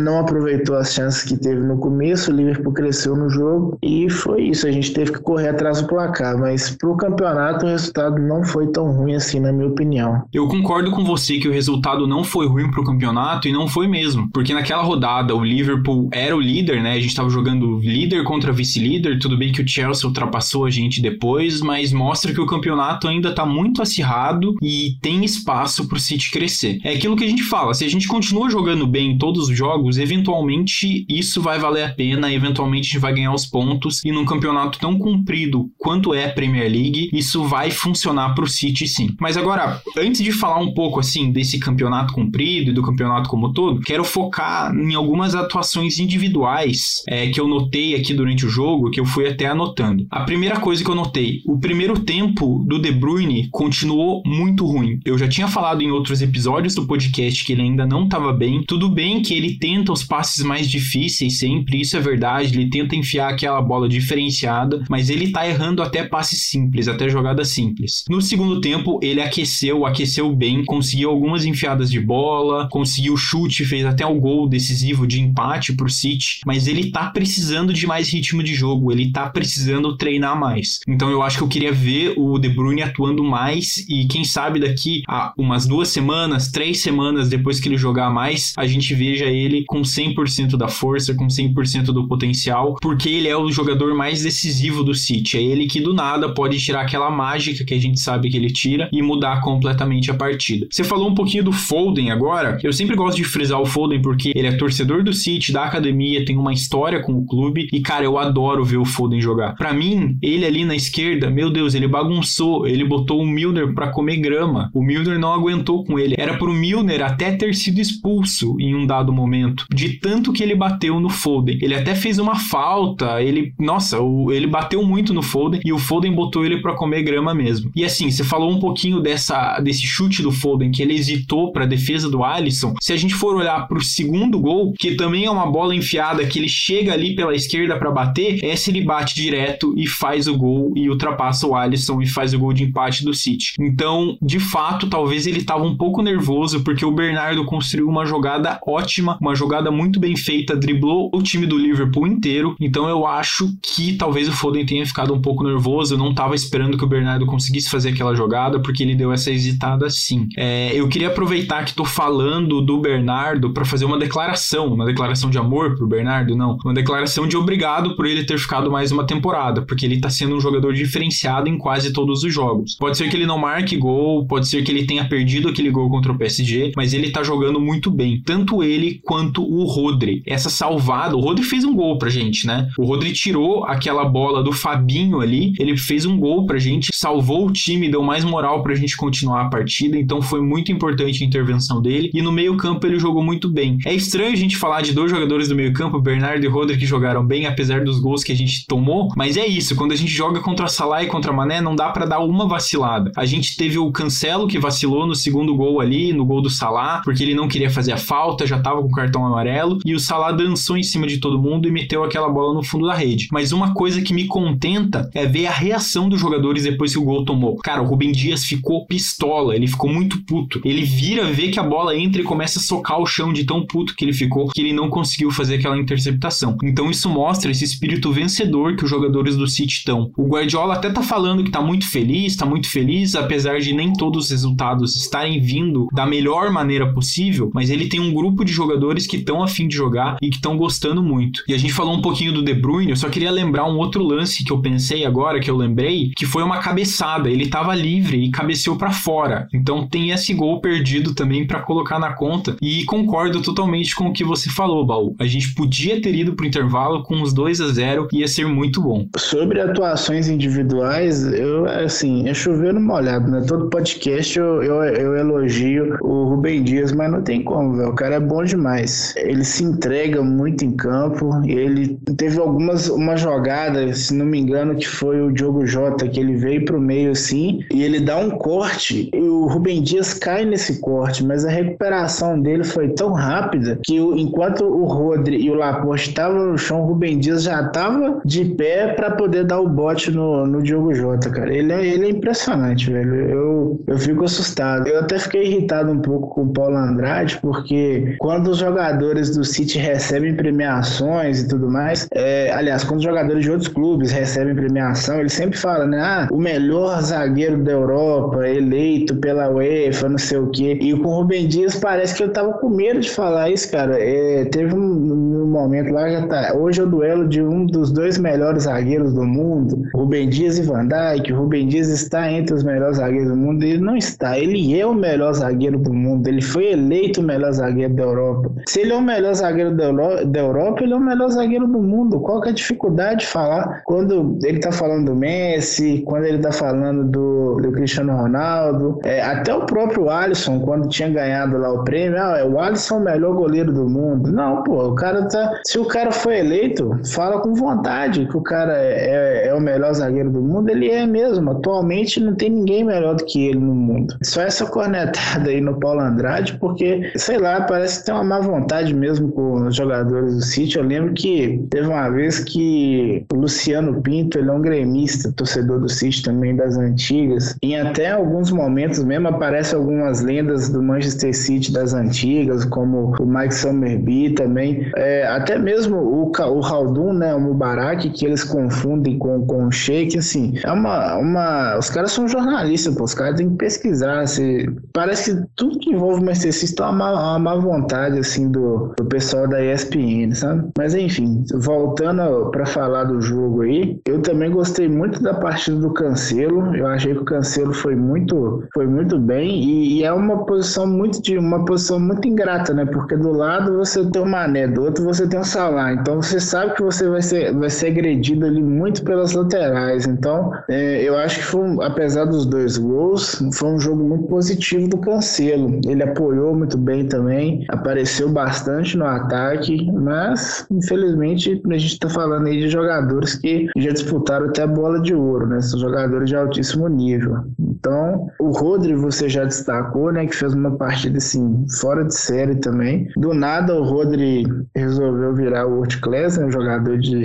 não 0.00 0.18
aproveitou 0.18 0.76
as 0.76 0.92
chances 0.92 1.22
que 1.24 1.36
teve 1.36 1.60
no 1.62 1.78
começo, 1.78 2.30
o 2.30 2.36
Liverpool 2.36 2.72
cresceu 2.72 3.16
no 3.16 3.30
jogo 3.30 3.78
e 3.82 4.10
foi 4.10 4.42
isso. 4.42 4.66
A 4.66 4.70
gente 4.70 4.92
teve 4.92 5.12
que 5.12 5.20
correr 5.20 5.48
atrás 5.48 5.80
do 5.80 5.88
placar, 5.88 6.36
mas 6.38 6.76
pro 6.76 6.96
campeonato 6.96 7.64
o 7.64 7.68
resultado 7.68 8.20
não 8.20 8.44
foi 8.44 8.66
tão 8.66 8.90
ruim 8.90 9.14
assim, 9.14 9.40
na 9.40 9.52
minha 9.52 9.68
opinião. 9.68 10.22
Eu 10.32 10.46
concordo 10.48 10.90
com 10.90 11.04
você 11.04 11.38
que 11.38 11.48
o 11.48 11.52
resultado 11.52 12.06
não 12.06 12.22
foi 12.22 12.46
ruim 12.46 12.70
pro 12.70 12.84
campeonato 12.84 13.48
e 13.48 13.52
não 13.52 13.66
foi 13.66 13.88
mesmo, 13.88 14.28
porque 14.32 14.52
naquela 14.52 14.82
rodada 14.82 15.34
o 15.34 15.42
Liverpool 15.42 16.08
era 16.12 16.36
o 16.36 16.40
líder, 16.40 16.82
né? 16.82 16.92
A 16.92 17.00
gente 17.00 17.14
tava 17.14 17.30
jogando 17.30 17.78
líder 17.78 18.24
contra 18.24 18.52
vice-líder, 18.52 19.18
tudo 19.18 19.37
bem 19.38 19.52
que 19.52 19.62
o 19.62 19.68
Chelsea 19.68 20.06
ultrapassou 20.06 20.64
a 20.64 20.70
gente 20.70 21.00
depois, 21.00 21.60
mas 21.60 21.92
mostra 21.92 22.32
que 22.32 22.40
o 22.40 22.46
campeonato 22.46 23.08
ainda 23.08 23.34
tá 23.34 23.46
muito 23.46 23.80
acirrado 23.80 24.54
e 24.62 24.96
tem 25.00 25.24
espaço 25.24 25.88
pro 25.88 26.00
City 26.00 26.30
crescer. 26.30 26.78
É 26.82 26.92
aquilo 26.92 27.16
que 27.16 27.24
a 27.24 27.28
gente 27.28 27.42
fala, 27.44 27.74
se 27.74 27.84
a 27.84 27.88
gente 27.88 28.08
continua 28.08 28.50
jogando 28.50 28.86
bem 28.86 29.12
em 29.12 29.18
todos 29.18 29.48
os 29.48 29.56
jogos, 29.56 29.98
eventualmente 29.98 31.06
isso 31.08 31.40
vai 31.40 31.58
valer 31.58 31.84
a 31.84 31.90
pena, 31.90 32.32
eventualmente 32.32 32.88
a 32.88 32.90
gente 32.92 32.98
vai 32.98 33.14
ganhar 33.14 33.32
os 33.32 33.46
pontos 33.46 34.04
e 34.04 34.10
num 34.10 34.24
campeonato 34.24 34.78
tão 34.78 34.98
comprido 34.98 35.70
quanto 35.78 36.12
é 36.12 36.26
a 36.26 36.32
Premier 36.32 36.70
League, 36.70 37.10
isso 37.12 37.44
vai 37.44 37.70
funcionar 37.70 38.34
pro 38.34 38.46
City 38.46 38.86
sim. 38.86 39.10
Mas 39.20 39.36
agora, 39.36 39.80
antes 39.96 40.22
de 40.22 40.32
falar 40.32 40.58
um 40.58 40.74
pouco 40.74 41.00
assim 41.00 41.30
desse 41.30 41.58
campeonato 41.58 42.12
comprido 42.12 42.70
e 42.70 42.74
do 42.74 42.82
campeonato 42.82 43.28
como 43.28 43.52
todo, 43.52 43.80
quero 43.80 44.04
focar 44.04 44.74
em 44.74 44.94
algumas 44.94 45.34
atuações 45.34 45.98
individuais 45.98 47.02
é, 47.06 47.28
que 47.28 47.40
eu 47.40 47.46
notei 47.46 47.94
aqui 47.94 48.14
durante 48.14 48.46
o 48.46 48.50
jogo, 48.50 48.90
que 48.90 49.00
eu 49.00 49.04
fui 49.04 49.27
até 49.28 49.46
anotando. 49.46 50.06
A 50.10 50.20
primeira 50.20 50.60
coisa 50.60 50.82
que 50.82 50.90
eu 50.90 50.94
notei, 50.94 51.42
o 51.46 51.58
primeiro 51.58 52.00
tempo 52.00 52.64
do 52.66 52.78
De 52.80 52.92
Bruyne 52.92 53.48
continuou 53.50 54.22
muito 54.26 54.66
ruim. 54.66 55.00
Eu 55.04 55.18
já 55.18 55.28
tinha 55.28 55.48
falado 55.48 55.82
em 55.82 55.90
outros 55.90 56.22
episódios 56.22 56.74
do 56.74 56.86
podcast 56.86 57.44
que 57.44 57.52
ele 57.52 57.62
ainda 57.62 57.86
não 57.86 58.04
estava 58.04 58.32
bem. 58.32 58.64
Tudo 58.66 58.88
bem 58.88 59.22
que 59.22 59.34
ele 59.34 59.58
tenta 59.58 59.92
os 59.92 60.04
passes 60.04 60.44
mais 60.44 60.68
difíceis 60.68 61.38
sempre, 61.38 61.80
isso 61.80 61.96
é 61.96 62.00
verdade, 62.00 62.58
ele 62.58 62.70
tenta 62.70 62.96
enfiar 62.96 63.30
aquela 63.30 63.60
bola 63.60 63.88
diferenciada, 63.88 64.84
mas 64.88 65.10
ele 65.10 65.30
tá 65.30 65.46
errando 65.46 65.82
até 65.82 66.04
passes 66.04 66.44
simples, 66.46 66.88
até 66.88 67.08
jogadas 67.08 67.50
simples. 67.50 68.04
No 68.08 68.20
segundo 68.20 68.60
tempo, 68.60 68.98
ele 69.02 69.20
aqueceu, 69.20 69.86
aqueceu 69.86 70.34
bem, 70.34 70.64
conseguiu 70.64 71.10
algumas 71.10 71.44
enfiadas 71.44 71.90
de 71.90 72.00
bola, 72.00 72.68
conseguiu 72.70 73.16
chute, 73.16 73.64
fez 73.64 73.84
até 73.84 74.06
o 74.06 74.14
gol 74.14 74.48
decisivo 74.48 75.06
de 75.06 75.20
empate 75.20 75.74
pro 75.74 75.88
City, 75.88 76.40
mas 76.46 76.66
ele 76.66 76.90
tá 76.90 77.10
precisando 77.10 77.72
de 77.72 77.86
mais 77.86 78.12
ritmo 78.12 78.42
de 78.42 78.54
jogo, 78.54 78.92
ele 78.92 79.10
tá 79.10 79.17
precisando 79.26 79.96
treinar 79.96 80.38
mais. 80.38 80.80
Então 80.86 81.10
eu 81.10 81.22
acho 81.22 81.38
que 81.38 81.44
eu 81.44 81.48
queria 81.48 81.72
ver 81.72 82.14
o 82.16 82.38
De 82.38 82.48
Bruyne 82.48 82.82
atuando 82.82 83.22
mais 83.22 83.84
e 83.88 84.06
quem 84.06 84.24
sabe 84.24 84.60
daqui 84.60 85.02
a 85.08 85.32
umas 85.36 85.66
duas 85.66 85.88
semanas, 85.88 86.50
três 86.50 86.80
semanas 86.80 87.28
depois 87.28 87.60
que 87.60 87.68
ele 87.68 87.76
jogar 87.76 88.10
mais, 88.10 88.52
a 88.56 88.66
gente 88.66 88.94
veja 88.94 89.26
ele 89.26 89.64
com 89.66 89.82
100% 89.82 90.56
da 90.56 90.68
força, 90.68 91.14
com 91.14 91.26
100% 91.26 91.86
do 91.86 92.06
potencial, 92.06 92.76
porque 92.80 93.08
ele 93.08 93.28
é 93.28 93.36
o 93.36 93.50
jogador 93.50 93.94
mais 93.94 94.22
decisivo 94.22 94.82
do 94.82 94.94
City. 94.94 95.36
É 95.36 95.42
ele 95.42 95.66
que 95.66 95.80
do 95.80 95.94
nada 95.94 96.32
pode 96.34 96.58
tirar 96.58 96.82
aquela 96.82 97.10
mágica 97.10 97.64
que 97.64 97.74
a 97.74 97.80
gente 97.80 98.00
sabe 98.00 98.28
que 98.30 98.36
ele 98.36 98.50
tira 98.50 98.88
e 98.92 99.02
mudar 99.02 99.40
completamente 99.40 100.10
a 100.10 100.14
partida. 100.14 100.66
Você 100.70 100.84
falou 100.84 101.08
um 101.08 101.14
pouquinho 101.14 101.44
do 101.44 101.52
Foden 101.52 102.10
agora. 102.10 102.58
Eu 102.62 102.72
sempre 102.72 102.96
gosto 102.96 103.16
de 103.16 103.24
frisar 103.24 103.60
o 103.60 103.66
Foden 103.66 104.00
porque 104.00 104.32
ele 104.34 104.48
é 104.48 104.52
torcedor 104.52 105.02
do 105.02 105.12
City, 105.12 105.52
da 105.52 105.64
academia, 105.64 106.24
tem 106.24 106.36
uma 106.36 106.52
história 106.52 107.02
com 107.02 107.12
o 107.12 107.26
clube 107.26 107.68
e 107.72 107.80
cara, 107.80 108.04
eu 108.04 108.18
adoro 108.18 108.64
ver 108.64 108.78
o 108.78 108.84
Foden 108.84 109.07
jogar. 109.20 109.54
Para 109.54 109.72
mim, 109.72 110.18
ele 110.22 110.44
ali 110.44 110.64
na 110.64 110.76
esquerda, 110.76 111.30
meu 111.30 111.50
Deus, 111.50 111.74
ele 111.74 111.88
bagunçou, 111.88 112.66
ele 112.66 112.84
botou 112.84 113.20
o 113.20 113.26
Milner 113.26 113.74
para 113.74 113.90
comer 113.90 114.16
grama. 114.16 114.70
O 114.74 114.82
Milner 114.82 115.18
não 115.18 115.32
aguentou 115.32 115.84
com 115.84 115.98
ele. 115.98 116.14
Era 116.18 116.36
pro 116.36 116.52
Milner 116.52 117.02
até 117.02 117.32
ter 117.32 117.54
sido 117.54 117.80
expulso 117.80 118.56
em 118.58 118.74
um 118.74 118.86
dado 118.86 119.12
momento, 119.12 119.66
de 119.72 119.98
tanto 119.98 120.32
que 120.32 120.42
ele 120.42 120.54
bateu 120.54 121.00
no 121.00 121.08
Foden. 121.08 121.58
Ele 121.60 121.74
até 121.74 121.94
fez 121.94 122.18
uma 122.18 122.36
falta, 122.36 123.22
ele, 123.22 123.52
nossa, 123.58 124.00
o, 124.00 124.32
ele 124.32 124.46
bateu 124.46 124.82
muito 124.82 125.12
no 125.12 125.22
Foden 125.22 125.60
e 125.64 125.72
o 125.72 125.78
Foden 125.78 126.12
botou 126.12 126.44
ele 126.44 126.60
para 126.60 126.74
comer 126.74 127.02
grama 127.02 127.34
mesmo. 127.34 127.70
E 127.74 127.84
assim, 127.84 128.10
você 128.10 128.24
falou 128.24 128.50
um 128.50 128.58
pouquinho 128.58 129.00
dessa 129.00 129.58
desse 129.60 129.86
chute 129.86 130.22
do 130.22 130.32
Foden 130.32 130.70
que 130.70 130.82
ele 130.82 130.94
hesitou 130.94 131.52
para 131.52 131.66
defesa 131.66 132.10
do 132.10 132.24
Alisson. 132.24 132.74
Se 132.80 132.92
a 132.92 132.96
gente 132.96 133.14
for 133.14 133.36
olhar 133.36 133.66
pro 133.68 133.82
segundo 133.82 134.38
gol, 134.38 134.72
que 134.78 134.94
também 134.94 135.24
é 135.24 135.30
uma 135.30 135.46
bola 135.46 135.74
enfiada 135.74 136.26
que 136.26 136.38
ele 136.38 136.48
chega 136.48 136.92
ali 136.92 137.14
pela 137.14 137.34
esquerda 137.34 137.78
para 137.78 137.90
bater, 137.90 138.44
essa 138.44 138.70
ele 138.70 138.84
bate 138.88 139.14
direto 139.14 139.74
e 139.76 139.86
faz 139.86 140.26
o 140.26 140.34
gol 140.34 140.72
e 140.74 140.88
ultrapassa 140.88 141.46
o 141.46 141.54
Alisson 141.54 142.00
e 142.00 142.06
faz 142.06 142.32
o 142.32 142.38
gol 142.38 142.54
de 142.54 142.64
empate 142.64 143.04
do 143.04 143.12
City. 143.12 143.52
Então, 143.60 144.16
de 144.22 144.40
fato, 144.40 144.88
talvez 144.88 145.26
ele 145.26 145.40
estava 145.40 145.62
um 145.62 145.76
pouco 145.76 146.00
nervoso 146.00 146.64
porque 146.64 146.86
o 146.86 146.90
Bernardo 146.90 147.44
construiu 147.44 147.86
uma 147.86 148.06
jogada 148.06 148.58
ótima, 148.66 149.18
uma 149.20 149.34
jogada 149.34 149.70
muito 149.70 150.00
bem 150.00 150.16
feita, 150.16 150.56
driblou 150.56 151.10
o 151.12 151.22
time 151.22 151.46
do 151.46 151.58
Liverpool 151.58 152.06
inteiro. 152.06 152.56
Então, 152.58 152.88
eu 152.88 153.06
acho 153.06 153.54
que 153.62 153.92
talvez 153.92 154.26
o 154.26 154.32
Foden 154.32 154.64
tenha 154.64 154.86
ficado 154.86 155.12
um 155.12 155.20
pouco 155.20 155.44
nervoso. 155.44 155.92
Eu 155.92 155.98
não 155.98 156.10
estava 156.10 156.34
esperando 156.34 156.78
que 156.78 156.84
o 156.84 156.88
Bernardo 156.88 157.26
conseguisse 157.26 157.68
fazer 157.68 157.90
aquela 157.90 158.14
jogada 158.14 158.58
porque 158.60 158.82
ele 158.82 158.94
deu 158.94 159.12
essa 159.12 159.30
hesitada 159.30 159.90
sim. 159.90 160.28
É, 160.34 160.70
eu 160.74 160.88
queria 160.88 161.08
aproveitar 161.08 161.62
que 161.64 161.70
estou 161.70 161.84
falando 161.84 162.62
do 162.62 162.80
Bernardo 162.80 163.52
para 163.52 163.66
fazer 163.66 163.84
uma 163.84 163.98
declaração, 163.98 164.72
uma 164.72 164.86
declaração 164.86 165.28
de 165.28 165.36
amor 165.36 165.76
pro 165.76 165.86
Bernardo, 165.86 166.34
não, 166.34 166.56
uma 166.64 166.72
declaração 166.72 167.26
de 167.26 167.36
obrigado 167.36 167.94
por 167.96 168.06
ele 168.06 168.24
ter 168.24 168.38
ficado 168.38 168.70
mais 168.70 168.77
uma 168.90 169.06
temporada, 169.06 169.62
porque 169.62 169.84
ele 169.84 169.96
está 169.96 170.10
sendo 170.10 170.36
um 170.36 170.40
jogador 170.40 170.72
diferenciado 170.72 171.48
em 171.48 171.58
quase 171.58 171.92
todos 171.92 172.22
os 172.22 172.32
jogos. 172.32 172.76
Pode 172.76 172.96
ser 172.96 173.08
que 173.08 173.16
ele 173.16 173.26
não 173.26 173.38
marque 173.38 173.76
gol, 173.76 174.26
pode 174.26 174.48
ser 174.48 174.62
que 174.62 174.70
ele 174.70 174.86
tenha 174.86 175.08
perdido 175.08 175.48
aquele 175.48 175.70
gol 175.70 175.88
contra 175.90 176.12
o 176.12 176.18
PSG, 176.18 176.72
mas 176.76 176.94
ele 176.94 177.10
tá 177.10 177.22
jogando 177.22 177.60
muito 177.60 177.90
bem, 177.90 178.22
tanto 178.24 178.62
ele 178.62 179.00
quanto 179.04 179.42
o 179.42 179.64
Rodri. 179.64 180.22
Essa 180.26 180.50
salvada, 180.50 181.16
o 181.16 181.20
Rodri 181.20 181.44
fez 181.44 181.64
um 181.64 181.74
gol 181.74 181.98
pra 181.98 182.08
gente, 182.08 182.46
né? 182.46 182.68
O 182.78 182.84
Rodri 182.84 183.12
tirou 183.12 183.64
aquela 183.64 184.04
bola 184.04 184.42
do 184.42 184.52
Fabinho 184.52 185.20
ali, 185.20 185.52
ele 185.58 185.76
fez 185.76 186.04
um 186.04 186.18
gol 186.18 186.46
pra 186.46 186.58
gente, 186.58 186.90
salvou 186.92 187.46
o 187.46 187.52
time, 187.52 187.88
deu 187.88 188.02
mais 188.02 188.24
moral 188.24 188.62
pra 188.62 188.74
gente 188.74 188.96
continuar 188.96 189.42
a 189.42 189.48
partida, 189.48 189.98
então 189.98 190.20
foi 190.22 190.40
muito 190.40 190.72
importante 190.72 191.22
a 191.22 191.26
intervenção 191.26 191.80
dele. 191.80 192.10
E 192.12 192.22
no 192.22 192.32
meio-campo 192.32 192.86
ele 192.86 192.98
jogou 192.98 193.22
muito 193.22 193.48
bem. 193.48 193.78
É 193.84 193.94
estranho 193.94 194.32
a 194.32 194.36
gente 194.36 194.56
falar 194.56 194.82
de 194.82 194.92
dois 194.92 195.10
jogadores 195.10 195.48
do 195.48 195.54
meio-campo, 195.54 196.00
Bernardo 196.00 196.44
e 196.44 196.48
Rodri, 196.48 196.76
que 196.76 196.86
jogaram 196.86 197.24
bem, 197.24 197.46
apesar 197.46 197.84
dos 197.84 197.98
gols 197.98 198.22
que 198.24 198.32
a 198.32 198.36
gente 198.36 198.66
tomou, 198.68 199.08
mas 199.16 199.36
é 199.36 199.46
isso, 199.46 199.74
quando 199.74 199.92
a 199.92 199.96
gente 199.96 200.12
joga 200.12 200.40
contra 200.40 200.68
Salah 200.68 201.02
e 201.02 201.06
contra 201.06 201.32
Mané, 201.32 201.60
não 201.60 201.74
dá 201.74 201.88
para 201.88 202.04
dar 202.04 202.20
uma 202.20 202.46
vacilada. 202.46 203.10
A 203.16 203.24
gente 203.24 203.56
teve 203.56 203.78
o 203.78 203.90
Cancelo 203.90 204.46
que 204.46 204.58
vacilou 204.58 205.06
no 205.06 205.14
segundo 205.14 205.56
gol 205.56 205.80
ali, 205.80 206.12
no 206.12 206.24
gol 206.24 206.42
do 206.42 206.50
Salah, 206.50 207.00
porque 207.02 207.22
ele 207.22 207.34
não 207.34 207.48
queria 207.48 207.70
fazer 207.70 207.92
a 207.92 207.96
falta, 207.96 208.46
já 208.46 208.60
tava 208.60 208.82
com 208.82 208.88
o 208.88 208.92
cartão 208.92 209.26
amarelo, 209.26 209.78
e 209.84 209.94
o 209.94 209.98
Salah 209.98 210.32
dançou 210.32 210.76
em 210.76 210.82
cima 210.82 211.06
de 211.06 211.18
todo 211.18 211.40
mundo 211.40 211.66
e 211.66 211.72
meteu 211.72 212.04
aquela 212.04 212.28
bola 212.28 212.54
no 212.54 212.62
fundo 212.62 212.86
da 212.86 212.94
rede. 212.94 213.28
Mas 213.32 213.52
uma 213.52 213.72
coisa 213.72 214.02
que 214.02 214.12
me 214.12 214.26
contenta 214.26 215.10
é 215.14 215.24
ver 215.24 215.46
a 215.46 215.52
reação 215.52 216.08
dos 216.08 216.20
jogadores 216.20 216.64
depois 216.64 216.92
que 216.92 216.98
o 216.98 217.04
gol 217.04 217.24
tomou. 217.24 217.56
Cara, 217.56 217.82
o 217.82 217.86
Rubem 217.86 218.12
Dias 218.12 218.44
ficou 218.44 218.86
pistola, 218.86 219.56
ele 219.56 219.66
ficou 219.66 219.90
muito 219.90 220.22
puto. 220.24 220.60
Ele 220.62 220.82
vira, 220.82 221.24
vê 221.24 221.48
que 221.48 221.58
a 221.58 221.62
bola 221.62 221.96
entra 221.96 222.20
e 222.20 222.24
começa 222.24 222.58
a 222.58 222.62
socar 222.62 223.00
o 223.00 223.06
chão 223.06 223.32
de 223.32 223.44
tão 223.44 223.64
puto 223.64 223.96
que 223.96 224.04
ele 224.04 224.12
ficou, 224.12 224.48
que 224.48 224.60
ele 224.60 224.74
não 224.74 224.90
conseguiu 224.90 225.30
fazer 225.30 225.54
aquela 225.54 225.78
interceptação. 225.78 226.58
Então 226.62 226.90
isso 226.90 227.08
mostra 227.08 227.50
esse 227.50 227.64
espírito 227.64 228.12
vencedor 228.12 228.57
que 228.76 228.84
os 228.84 228.90
jogadores 228.90 229.36
do 229.36 229.46
City 229.46 229.74
estão. 229.74 230.10
O 230.16 230.28
Guardiola 230.28 230.74
até 230.74 230.90
tá 230.90 231.02
falando 231.02 231.44
que 231.44 231.50
tá 231.50 231.60
muito 231.60 231.88
feliz, 231.90 232.36
tá 232.36 232.46
muito 232.46 232.70
feliz, 232.70 233.14
apesar 233.14 233.60
de 233.60 233.72
nem 233.72 233.92
todos 233.92 234.24
os 234.24 234.30
resultados 234.30 234.96
estarem 234.96 235.40
vindo 235.40 235.88
da 235.92 236.06
melhor 236.06 236.50
maneira 236.50 236.92
possível, 236.92 237.50
mas 237.54 237.70
ele 237.70 237.88
tem 237.88 238.00
um 238.00 238.12
grupo 238.12 238.44
de 238.44 238.52
jogadores 238.52 239.06
que 239.06 239.16
estão 239.16 239.42
afim 239.42 239.68
de 239.68 239.76
jogar 239.76 240.16
e 240.20 240.30
que 240.30 240.36
estão 240.36 240.56
gostando 240.56 241.02
muito. 241.02 241.42
E 241.48 241.54
a 241.54 241.58
gente 241.58 241.72
falou 241.72 241.94
um 241.94 242.02
pouquinho 242.02 242.32
do 242.32 242.42
De 242.42 242.54
Bruyne, 242.54 242.90
eu 242.90 242.96
só 242.96 243.08
queria 243.08 243.30
lembrar 243.30 243.64
um 243.64 243.78
outro 243.78 244.02
lance 244.02 244.44
que 244.44 244.52
eu 244.52 244.60
pensei 244.60 245.04
agora, 245.04 245.40
que 245.40 245.50
eu 245.50 245.56
lembrei, 245.56 246.10
que 246.16 246.26
foi 246.26 246.42
uma 246.42 246.58
cabeçada. 246.58 247.30
Ele 247.30 247.48
tava 247.48 247.74
livre 247.74 248.24
e 248.24 248.30
cabeceou 248.30 248.76
para 248.76 248.90
fora. 248.90 249.48
Então 249.52 249.86
tem 249.86 250.10
esse 250.10 250.34
gol 250.34 250.60
perdido 250.60 251.14
também 251.14 251.46
para 251.46 251.60
colocar 251.60 251.98
na 251.98 252.12
conta. 252.12 252.56
E 252.60 252.84
concordo 252.84 253.42
totalmente 253.42 253.94
com 253.94 254.08
o 254.08 254.12
que 254.12 254.24
você 254.24 254.50
falou, 254.50 254.84
Baú. 254.84 255.14
A 255.18 255.26
gente 255.26 255.54
podia 255.54 256.00
ter 256.00 256.14
ido 256.14 256.34
pro 256.34 256.46
intervalo 256.46 257.02
com 257.02 257.16
uns 257.16 257.32
2 257.32 257.60
a 257.60 257.68
0 257.68 258.08
ia 258.12 258.26
ser 258.26 258.44
muito 258.48 258.80
bom. 258.82 259.06
Sobre 259.16 259.60
atuações 259.60 260.28
individuais, 260.28 261.24
eu, 261.32 261.66
assim, 261.66 262.28
é 262.28 262.34
chover 262.34 262.72
no 262.72 262.80
molhado, 262.80 263.30
né? 263.30 263.44
Todo 263.46 263.70
podcast 263.70 264.38
eu, 264.38 264.62
eu, 264.62 264.82
eu 264.84 265.16
elogio 265.16 265.96
o 266.02 266.24
Rubem 266.24 266.62
Dias, 266.62 266.92
mas 266.92 267.10
não 267.10 267.22
tem 267.22 267.42
como, 267.42 267.76
velho. 267.76 267.90
O 267.90 267.94
cara 267.94 268.16
é 268.16 268.20
bom 268.20 268.44
demais. 268.44 269.14
Ele 269.16 269.44
se 269.44 269.64
entrega 269.64 270.22
muito 270.22 270.64
em 270.64 270.72
campo. 270.72 271.30
Ele 271.46 271.98
teve 272.16 272.38
algumas 272.38 272.88
uma 272.88 273.16
jogada, 273.16 273.92
se 273.92 274.14
não 274.14 274.26
me 274.26 274.38
engano, 274.38 274.74
que 274.76 274.86
foi 274.86 275.20
o 275.22 275.32
Diogo 275.32 275.66
Jota, 275.66 276.08
que 276.08 276.18
ele 276.18 276.36
veio 276.36 276.64
pro 276.64 276.80
meio 276.80 277.12
assim, 277.12 277.60
e 277.72 277.82
ele 277.82 278.00
dá 278.00 278.16
um 278.16 278.30
corte, 278.30 279.10
e 279.12 279.20
o 279.20 279.46
Rubem 279.46 279.82
Dias 279.82 280.14
cai 280.14 280.44
nesse 280.44 280.80
corte, 280.80 281.24
mas 281.24 281.44
a 281.44 281.50
recuperação 281.50 282.40
dele 282.40 282.64
foi 282.64 282.88
tão 282.90 283.12
rápida 283.12 283.78
que 283.84 283.96
enquanto 283.96 284.64
o 284.64 284.84
Rodri 284.84 285.40
e 285.40 285.50
o 285.50 285.54
Laporte 285.54 286.08
estavam 286.08 286.52
no 286.52 286.58
chão, 286.58 286.82
o 286.82 286.86
Rubem 286.86 287.18
Dias 287.18 287.42
já 287.42 287.60
estava 287.62 288.20
de 288.24 288.37
pé 288.44 288.88
para 288.94 289.10
poder 289.12 289.44
dar 289.44 289.60
o 289.60 289.68
bote 289.68 290.10
no, 290.10 290.46
no 290.46 290.62
Diogo 290.62 290.94
Jota, 290.94 291.30
cara. 291.30 291.52
Ele 291.54 291.72
é, 291.72 291.86
ele 291.86 292.06
é 292.06 292.10
impressionante, 292.10 292.90
velho. 292.90 293.14
Eu, 293.14 293.80
eu 293.86 293.98
fico 293.98 294.24
assustado. 294.24 294.86
Eu 294.86 295.00
até 295.00 295.18
fiquei 295.18 295.46
irritado 295.46 295.90
um 295.90 296.00
pouco 296.00 296.34
com 296.34 296.42
o 296.44 296.52
Paulo 296.52 296.76
Andrade, 296.76 297.38
porque 297.40 298.16
quando 298.18 298.48
os 298.48 298.58
jogadores 298.58 299.36
do 299.36 299.44
City 299.44 299.78
recebem 299.78 300.34
premiações 300.34 301.42
e 301.42 301.48
tudo 301.48 301.70
mais, 301.70 302.08
é, 302.12 302.52
aliás, 302.52 302.84
quando 302.84 302.98
os 302.98 303.04
jogadores 303.04 303.42
de 303.42 303.50
outros 303.50 303.68
clubes 303.68 304.10
recebem 304.10 304.54
premiação, 304.54 305.20
ele 305.20 305.28
sempre 305.28 305.58
fala, 305.58 305.86
né? 305.86 305.98
Ah, 306.00 306.28
o 306.30 306.38
melhor 306.38 307.00
zagueiro 307.02 307.62
da 307.62 307.72
Europa, 307.72 308.46
eleito 308.48 309.16
pela 309.16 309.50
UEFA, 309.50 310.08
não 310.08 310.18
sei 310.18 310.38
o 310.38 310.50
quê. 310.50 310.78
E 310.80 310.96
com 310.96 311.08
o 311.08 311.16
Rubem 311.18 311.46
Dias 311.46 311.76
parece 311.76 312.14
que 312.14 312.22
eu 312.22 312.32
tava 312.32 312.54
com 312.54 312.68
medo 312.68 313.00
de 313.00 313.10
falar 313.10 313.50
isso, 313.50 313.70
cara. 313.70 313.96
É, 313.98 314.44
teve 314.46 314.74
um, 314.74 314.80
um, 314.80 315.46
momento 315.46 315.92
lá, 315.92 316.08
já 316.08 316.26
tá. 316.26 316.54
Hoje 316.54 316.80
é 316.80 316.84
o 316.84 316.86
duelo 316.86 317.28
de 317.28 317.42
um 317.42 317.66
dos 317.66 317.90
dois 317.90 318.18
melhores 318.18 318.27
zagueiros 318.58 319.12
do 319.12 319.24
mundo, 319.24 319.82
Rubem 319.94 320.28
Dias 320.28 320.58
e 320.58 320.62
Van 320.62 320.86
Dijk. 320.86 321.32
Rubem 321.32 321.68
Dias 321.68 321.88
está 321.88 322.30
entre 322.30 322.54
os 322.54 322.62
melhores 322.62 322.96
zagueiros 322.96 323.28
do 323.28 323.36
mundo. 323.36 323.62
Ele 323.62 323.78
não 323.78 323.96
está, 323.96 324.38
ele 324.38 324.78
é 324.78 324.86
o 324.86 324.94
melhor 324.94 325.32
zagueiro 325.32 325.78
do 325.78 325.92
mundo. 325.92 326.26
Ele 326.26 326.42
foi 326.42 326.72
eleito 326.72 327.20
o 327.20 327.24
melhor 327.24 327.52
zagueiro 327.52 327.94
da 327.94 328.02
Europa. 328.02 328.50
Se 328.66 328.80
ele 328.80 328.92
é 328.92 328.96
o 328.96 329.02
melhor 329.02 329.34
zagueiro 329.34 329.76
da, 329.76 329.90
da 330.24 330.40
Europa, 330.40 330.82
ele 330.82 330.92
é 330.92 330.96
o 330.96 331.00
melhor 331.00 331.28
zagueiro 331.30 331.66
do 331.66 331.78
mundo. 331.80 332.20
Qual 332.20 332.40
que 332.40 332.48
é 332.48 332.52
a 332.52 332.54
dificuldade 332.54 333.20
de 333.20 333.26
falar 333.26 333.82
quando 333.84 334.38
ele 334.44 334.58
tá 334.60 334.72
falando 334.72 335.06
do 335.06 335.14
Messi, 335.14 336.02
quando 336.06 336.24
ele 336.24 336.38
tá 336.38 336.52
falando 336.52 337.04
do, 337.04 337.56
do 337.56 337.72
Cristiano 337.72 338.14
Ronaldo, 338.14 338.98
é, 339.04 339.22
até 339.22 339.54
o 339.54 339.66
próprio 339.66 340.10
Alisson, 340.10 340.60
quando 340.60 340.88
tinha 340.88 341.08
ganhado 341.08 341.56
lá 341.58 341.72
o 341.72 341.84
prêmio, 341.84 342.18
ah, 342.18 342.44
o 342.44 342.60
Alisson 342.60 342.96
é 342.96 342.98
o 342.98 343.04
melhor 343.04 343.34
goleiro 343.34 343.72
do 343.72 343.88
mundo. 343.88 344.30
Não, 344.30 344.62
pô, 344.62 344.88
o 344.88 344.94
cara 344.94 345.26
tá. 345.28 345.60
Se 345.64 345.78
o 345.78 345.84
cara 345.84 346.12
foi 346.12 346.38
eleito, 346.38 346.98
fala 347.12 347.40
com 347.40 347.54
vontade 347.54 348.17
que 348.26 348.36
o 348.36 348.42
cara 348.42 348.76
é, 348.76 349.44
é, 349.44 349.48
é 349.48 349.54
o 349.54 349.60
melhor 349.60 349.92
zagueiro 349.92 350.30
do 350.30 350.40
mundo, 350.40 350.68
ele 350.70 350.90
é 350.90 351.06
mesmo. 351.06 351.50
Atualmente 351.50 352.20
não 352.20 352.34
tem 352.34 352.50
ninguém 352.50 352.84
melhor 352.84 353.14
do 353.14 353.24
que 353.24 353.46
ele 353.46 353.58
no 353.58 353.74
mundo. 353.74 354.16
Só 354.22 354.42
essa 354.42 354.66
cornetada 354.66 355.50
aí 355.50 355.60
no 355.60 355.78
Paulo 355.78 356.00
Andrade, 356.00 356.56
porque, 356.58 357.12
sei 357.16 357.38
lá, 357.38 357.60
parece 357.62 358.00
que 358.00 358.06
tem 358.06 358.14
uma 358.14 358.24
má 358.24 358.40
vontade 358.40 358.94
mesmo 358.94 359.30
com 359.32 359.66
os 359.66 359.76
jogadores 359.76 360.34
do 360.34 360.42
City. 360.42 360.78
Eu 360.78 360.84
lembro 360.84 361.14
que 361.14 361.64
teve 361.70 361.86
uma 361.86 362.08
vez 362.08 362.40
que 362.40 363.24
o 363.32 363.36
Luciano 363.36 364.00
Pinto, 364.02 364.38
ele 364.38 364.48
é 364.48 364.52
um 364.52 364.60
gremista, 364.60 365.32
torcedor 365.32 365.80
do 365.80 365.88
City 365.88 366.22
também 366.22 366.54
das 366.54 366.76
antigas. 366.76 367.56
Em 367.62 367.78
até 367.78 368.12
alguns 368.12 368.50
momentos 368.50 369.02
mesmo 369.02 369.28
aparecem 369.28 369.78
algumas 369.78 370.22
lendas 370.22 370.68
do 370.68 370.82
Manchester 370.82 371.34
City 371.34 371.72
das 371.72 371.94
antigas, 371.94 372.64
como 372.64 373.14
o 373.18 373.26
Mike 373.26 373.54
Summerby 373.54 374.30
também. 374.34 374.90
É, 374.96 375.26
até 375.26 375.58
mesmo 375.58 375.96
o, 375.96 376.30
o 376.30 376.64
Haldun, 376.64 377.12
né, 377.12 377.34
o 377.34 377.40
Mubarak, 377.40 377.97
que 377.98 378.26
eles 378.26 378.44
confundem 378.44 379.18
com, 379.18 379.46
com 379.46 379.66
o 379.66 379.72
Sheik, 379.72 380.18
assim, 380.18 380.54
é 380.64 380.72
uma, 380.72 381.16
uma... 381.16 381.78
Os 381.78 381.90
caras 381.90 382.12
são 382.12 382.28
jornalistas, 382.28 382.94
pô, 382.94 383.04
os 383.04 383.14
caras 383.14 383.36
têm 383.36 383.50
que 383.50 383.56
pesquisar, 383.56 384.20
assim, 384.20 384.66
parece 384.92 385.34
que 385.34 385.46
tudo 385.56 385.78
que 385.78 385.90
envolve 385.90 386.20
o 386.20 386.24
Manchester 386.24 386.52
City 386.52 386.74
tem 386.74 386.86
uma, 386.86 386.92
má, 386.92 387.36
uma 387.36 387.38
má 387.38 387.56
vontade, 387.56 388.18
assim, 388.18 388.50
do, 388.50 388.94
do 388.96 389.04
pessoal 389.06 389.48
da 389.48 389.62
ESPN, 389.64 390.34
sabe? 390.34 390.68
Mas 390.76 390.94
enfim, 390.94 391.44
voltando 391.54 392.50
para 392.50 392.66
falar 392.66 393.04
do 393.04 393.20
jogo 393.20 393.62
aí, 393.62 394.00
eu 394.06 394.20
também 394.20 394.50
gostei 394.50 394.88
muito 394.88 395.22
da 395.22 395.34
partida 395.34 395.78
do 395.78 395.92
Cancelo. 395.92 396.74
Eu 396.74 396.86
achei 396.86 397.14
que 397.14 397.20
o 397.20 397.24
Cancelo 397.24 397.72
foi 397.72 397.94
muito, 397.94 398.64
foi 398.74 398.86
muito 398.86 399.18
bem 399.18 399.62
e, 399.62 399.98
e, 399.98 400.04
é 400.04 400.12
uma 400.12 400.44
posição 400.44 400.86
muito 400.86 401.22
de 401.22 401.38
uma 401.38 401.64
posição 401.64 401.98
muito 402.00 402.26
ingrata, 402.26 402.74
né? 402.74 402.84
Porque 402.84 403.16
do 403.16 403.32
lado 403.32 403.76
você 403.76 404.04
tem 404.10 404.22
o 404.22 404.26
Mané, 404.26 404.66
do 404.66 404.82
outro 404.82 405.04
você 405.04 405.26
tem 405.26 405.38
o 405.38 405.44
Salah. 405.44 405.92
Então 405.92 406.20
você 406.22 406.40
sabe 406.40 406.74
que 406.74 406.82
você 406.82 407.08
vai 407.08 407.22
ser, 407.22 407.54
vai 407.54 407.70
ser 407.70 407.87
agredido 407.88 408.46
ali 408.46 408.62
muito 408.62 409.02
pelas 409.04 409.32
laterais. 409.32 410.06
Então 410.06 410.52
é, 410.68 411.02
eu 411.02 411.16
acho 411.16 411.38
que 411.38 411.44
foi, 411.44 411.84
apesar 411.84 412.24
dos 412.24 412.46
dois 412.46 412.76
gols, 412.76 413.42
foi 413.54 413.68
um 413.68 413.78
jogo 413.78 414.02
muito 414.02 414.26
positivo 414.28 414.88
do 414.88 414.98
Cancelo. 414.98 415.80
Ele 415.86 416.02
apoiou 416.02 416.54
muito 416.54 416.76
bem 416.76 417.06
também, 417.06 417.64
apareceu 417.68 418.28
bastante 418.28 418.96
no 418.96 419.04
ataque, 419.04 419.90
mas 419.92 420.66
infelizmente 420.70 421.60
a 421.66 421.78
gente 421.78 421.92
está 421.94 422.08
falando 422.08 422.46
aí 422.46 422.60
de 422.60 422.68
jogadores 422.68 423.34
que 423.34 423.68
já 423.76 423.90
disputaram 423.90 424.46
até 424.46 424.62
a 424.62 424.66
bola 424.66 425.00
de 425.00 425.14
ouro, 425.14 425.46
né? 425.46 425.60
São 425.60 425.78
jogadores 425.78 426.28
de 426.28 426.36
altíssimo 426.36 426.88
nível. 426.88 427.44
Então, 427.58 428.28
o 428.40 428.50
Rodri 428.50 428.94
você 428.94 429.28
já 429.28 429.44
destacou, 429.44 430.12
né, 430.12 430.26
que 430.26 430.34
fez 430.34 430.52
uma 430.52 430.76
partida 430.76 431.18
assim 431.18 431.64
fora 431.80 432.04
de 432.04 432.14
série 432.14 432.56
também. 432.56 433.08
Do 433.16 433.32
nada 433.34 433.74
o 433.74 433.84
Rodri 433.84 434.46
resolveu 434.74 435.34
virar 435.34 435.66
o 435.66 435.76
world 435.76 435.98
class, 435.98 436.38
né, 436.38 436.46
um 436.46 436.52
jogador 436.52 436.98
de, 436.98 437.22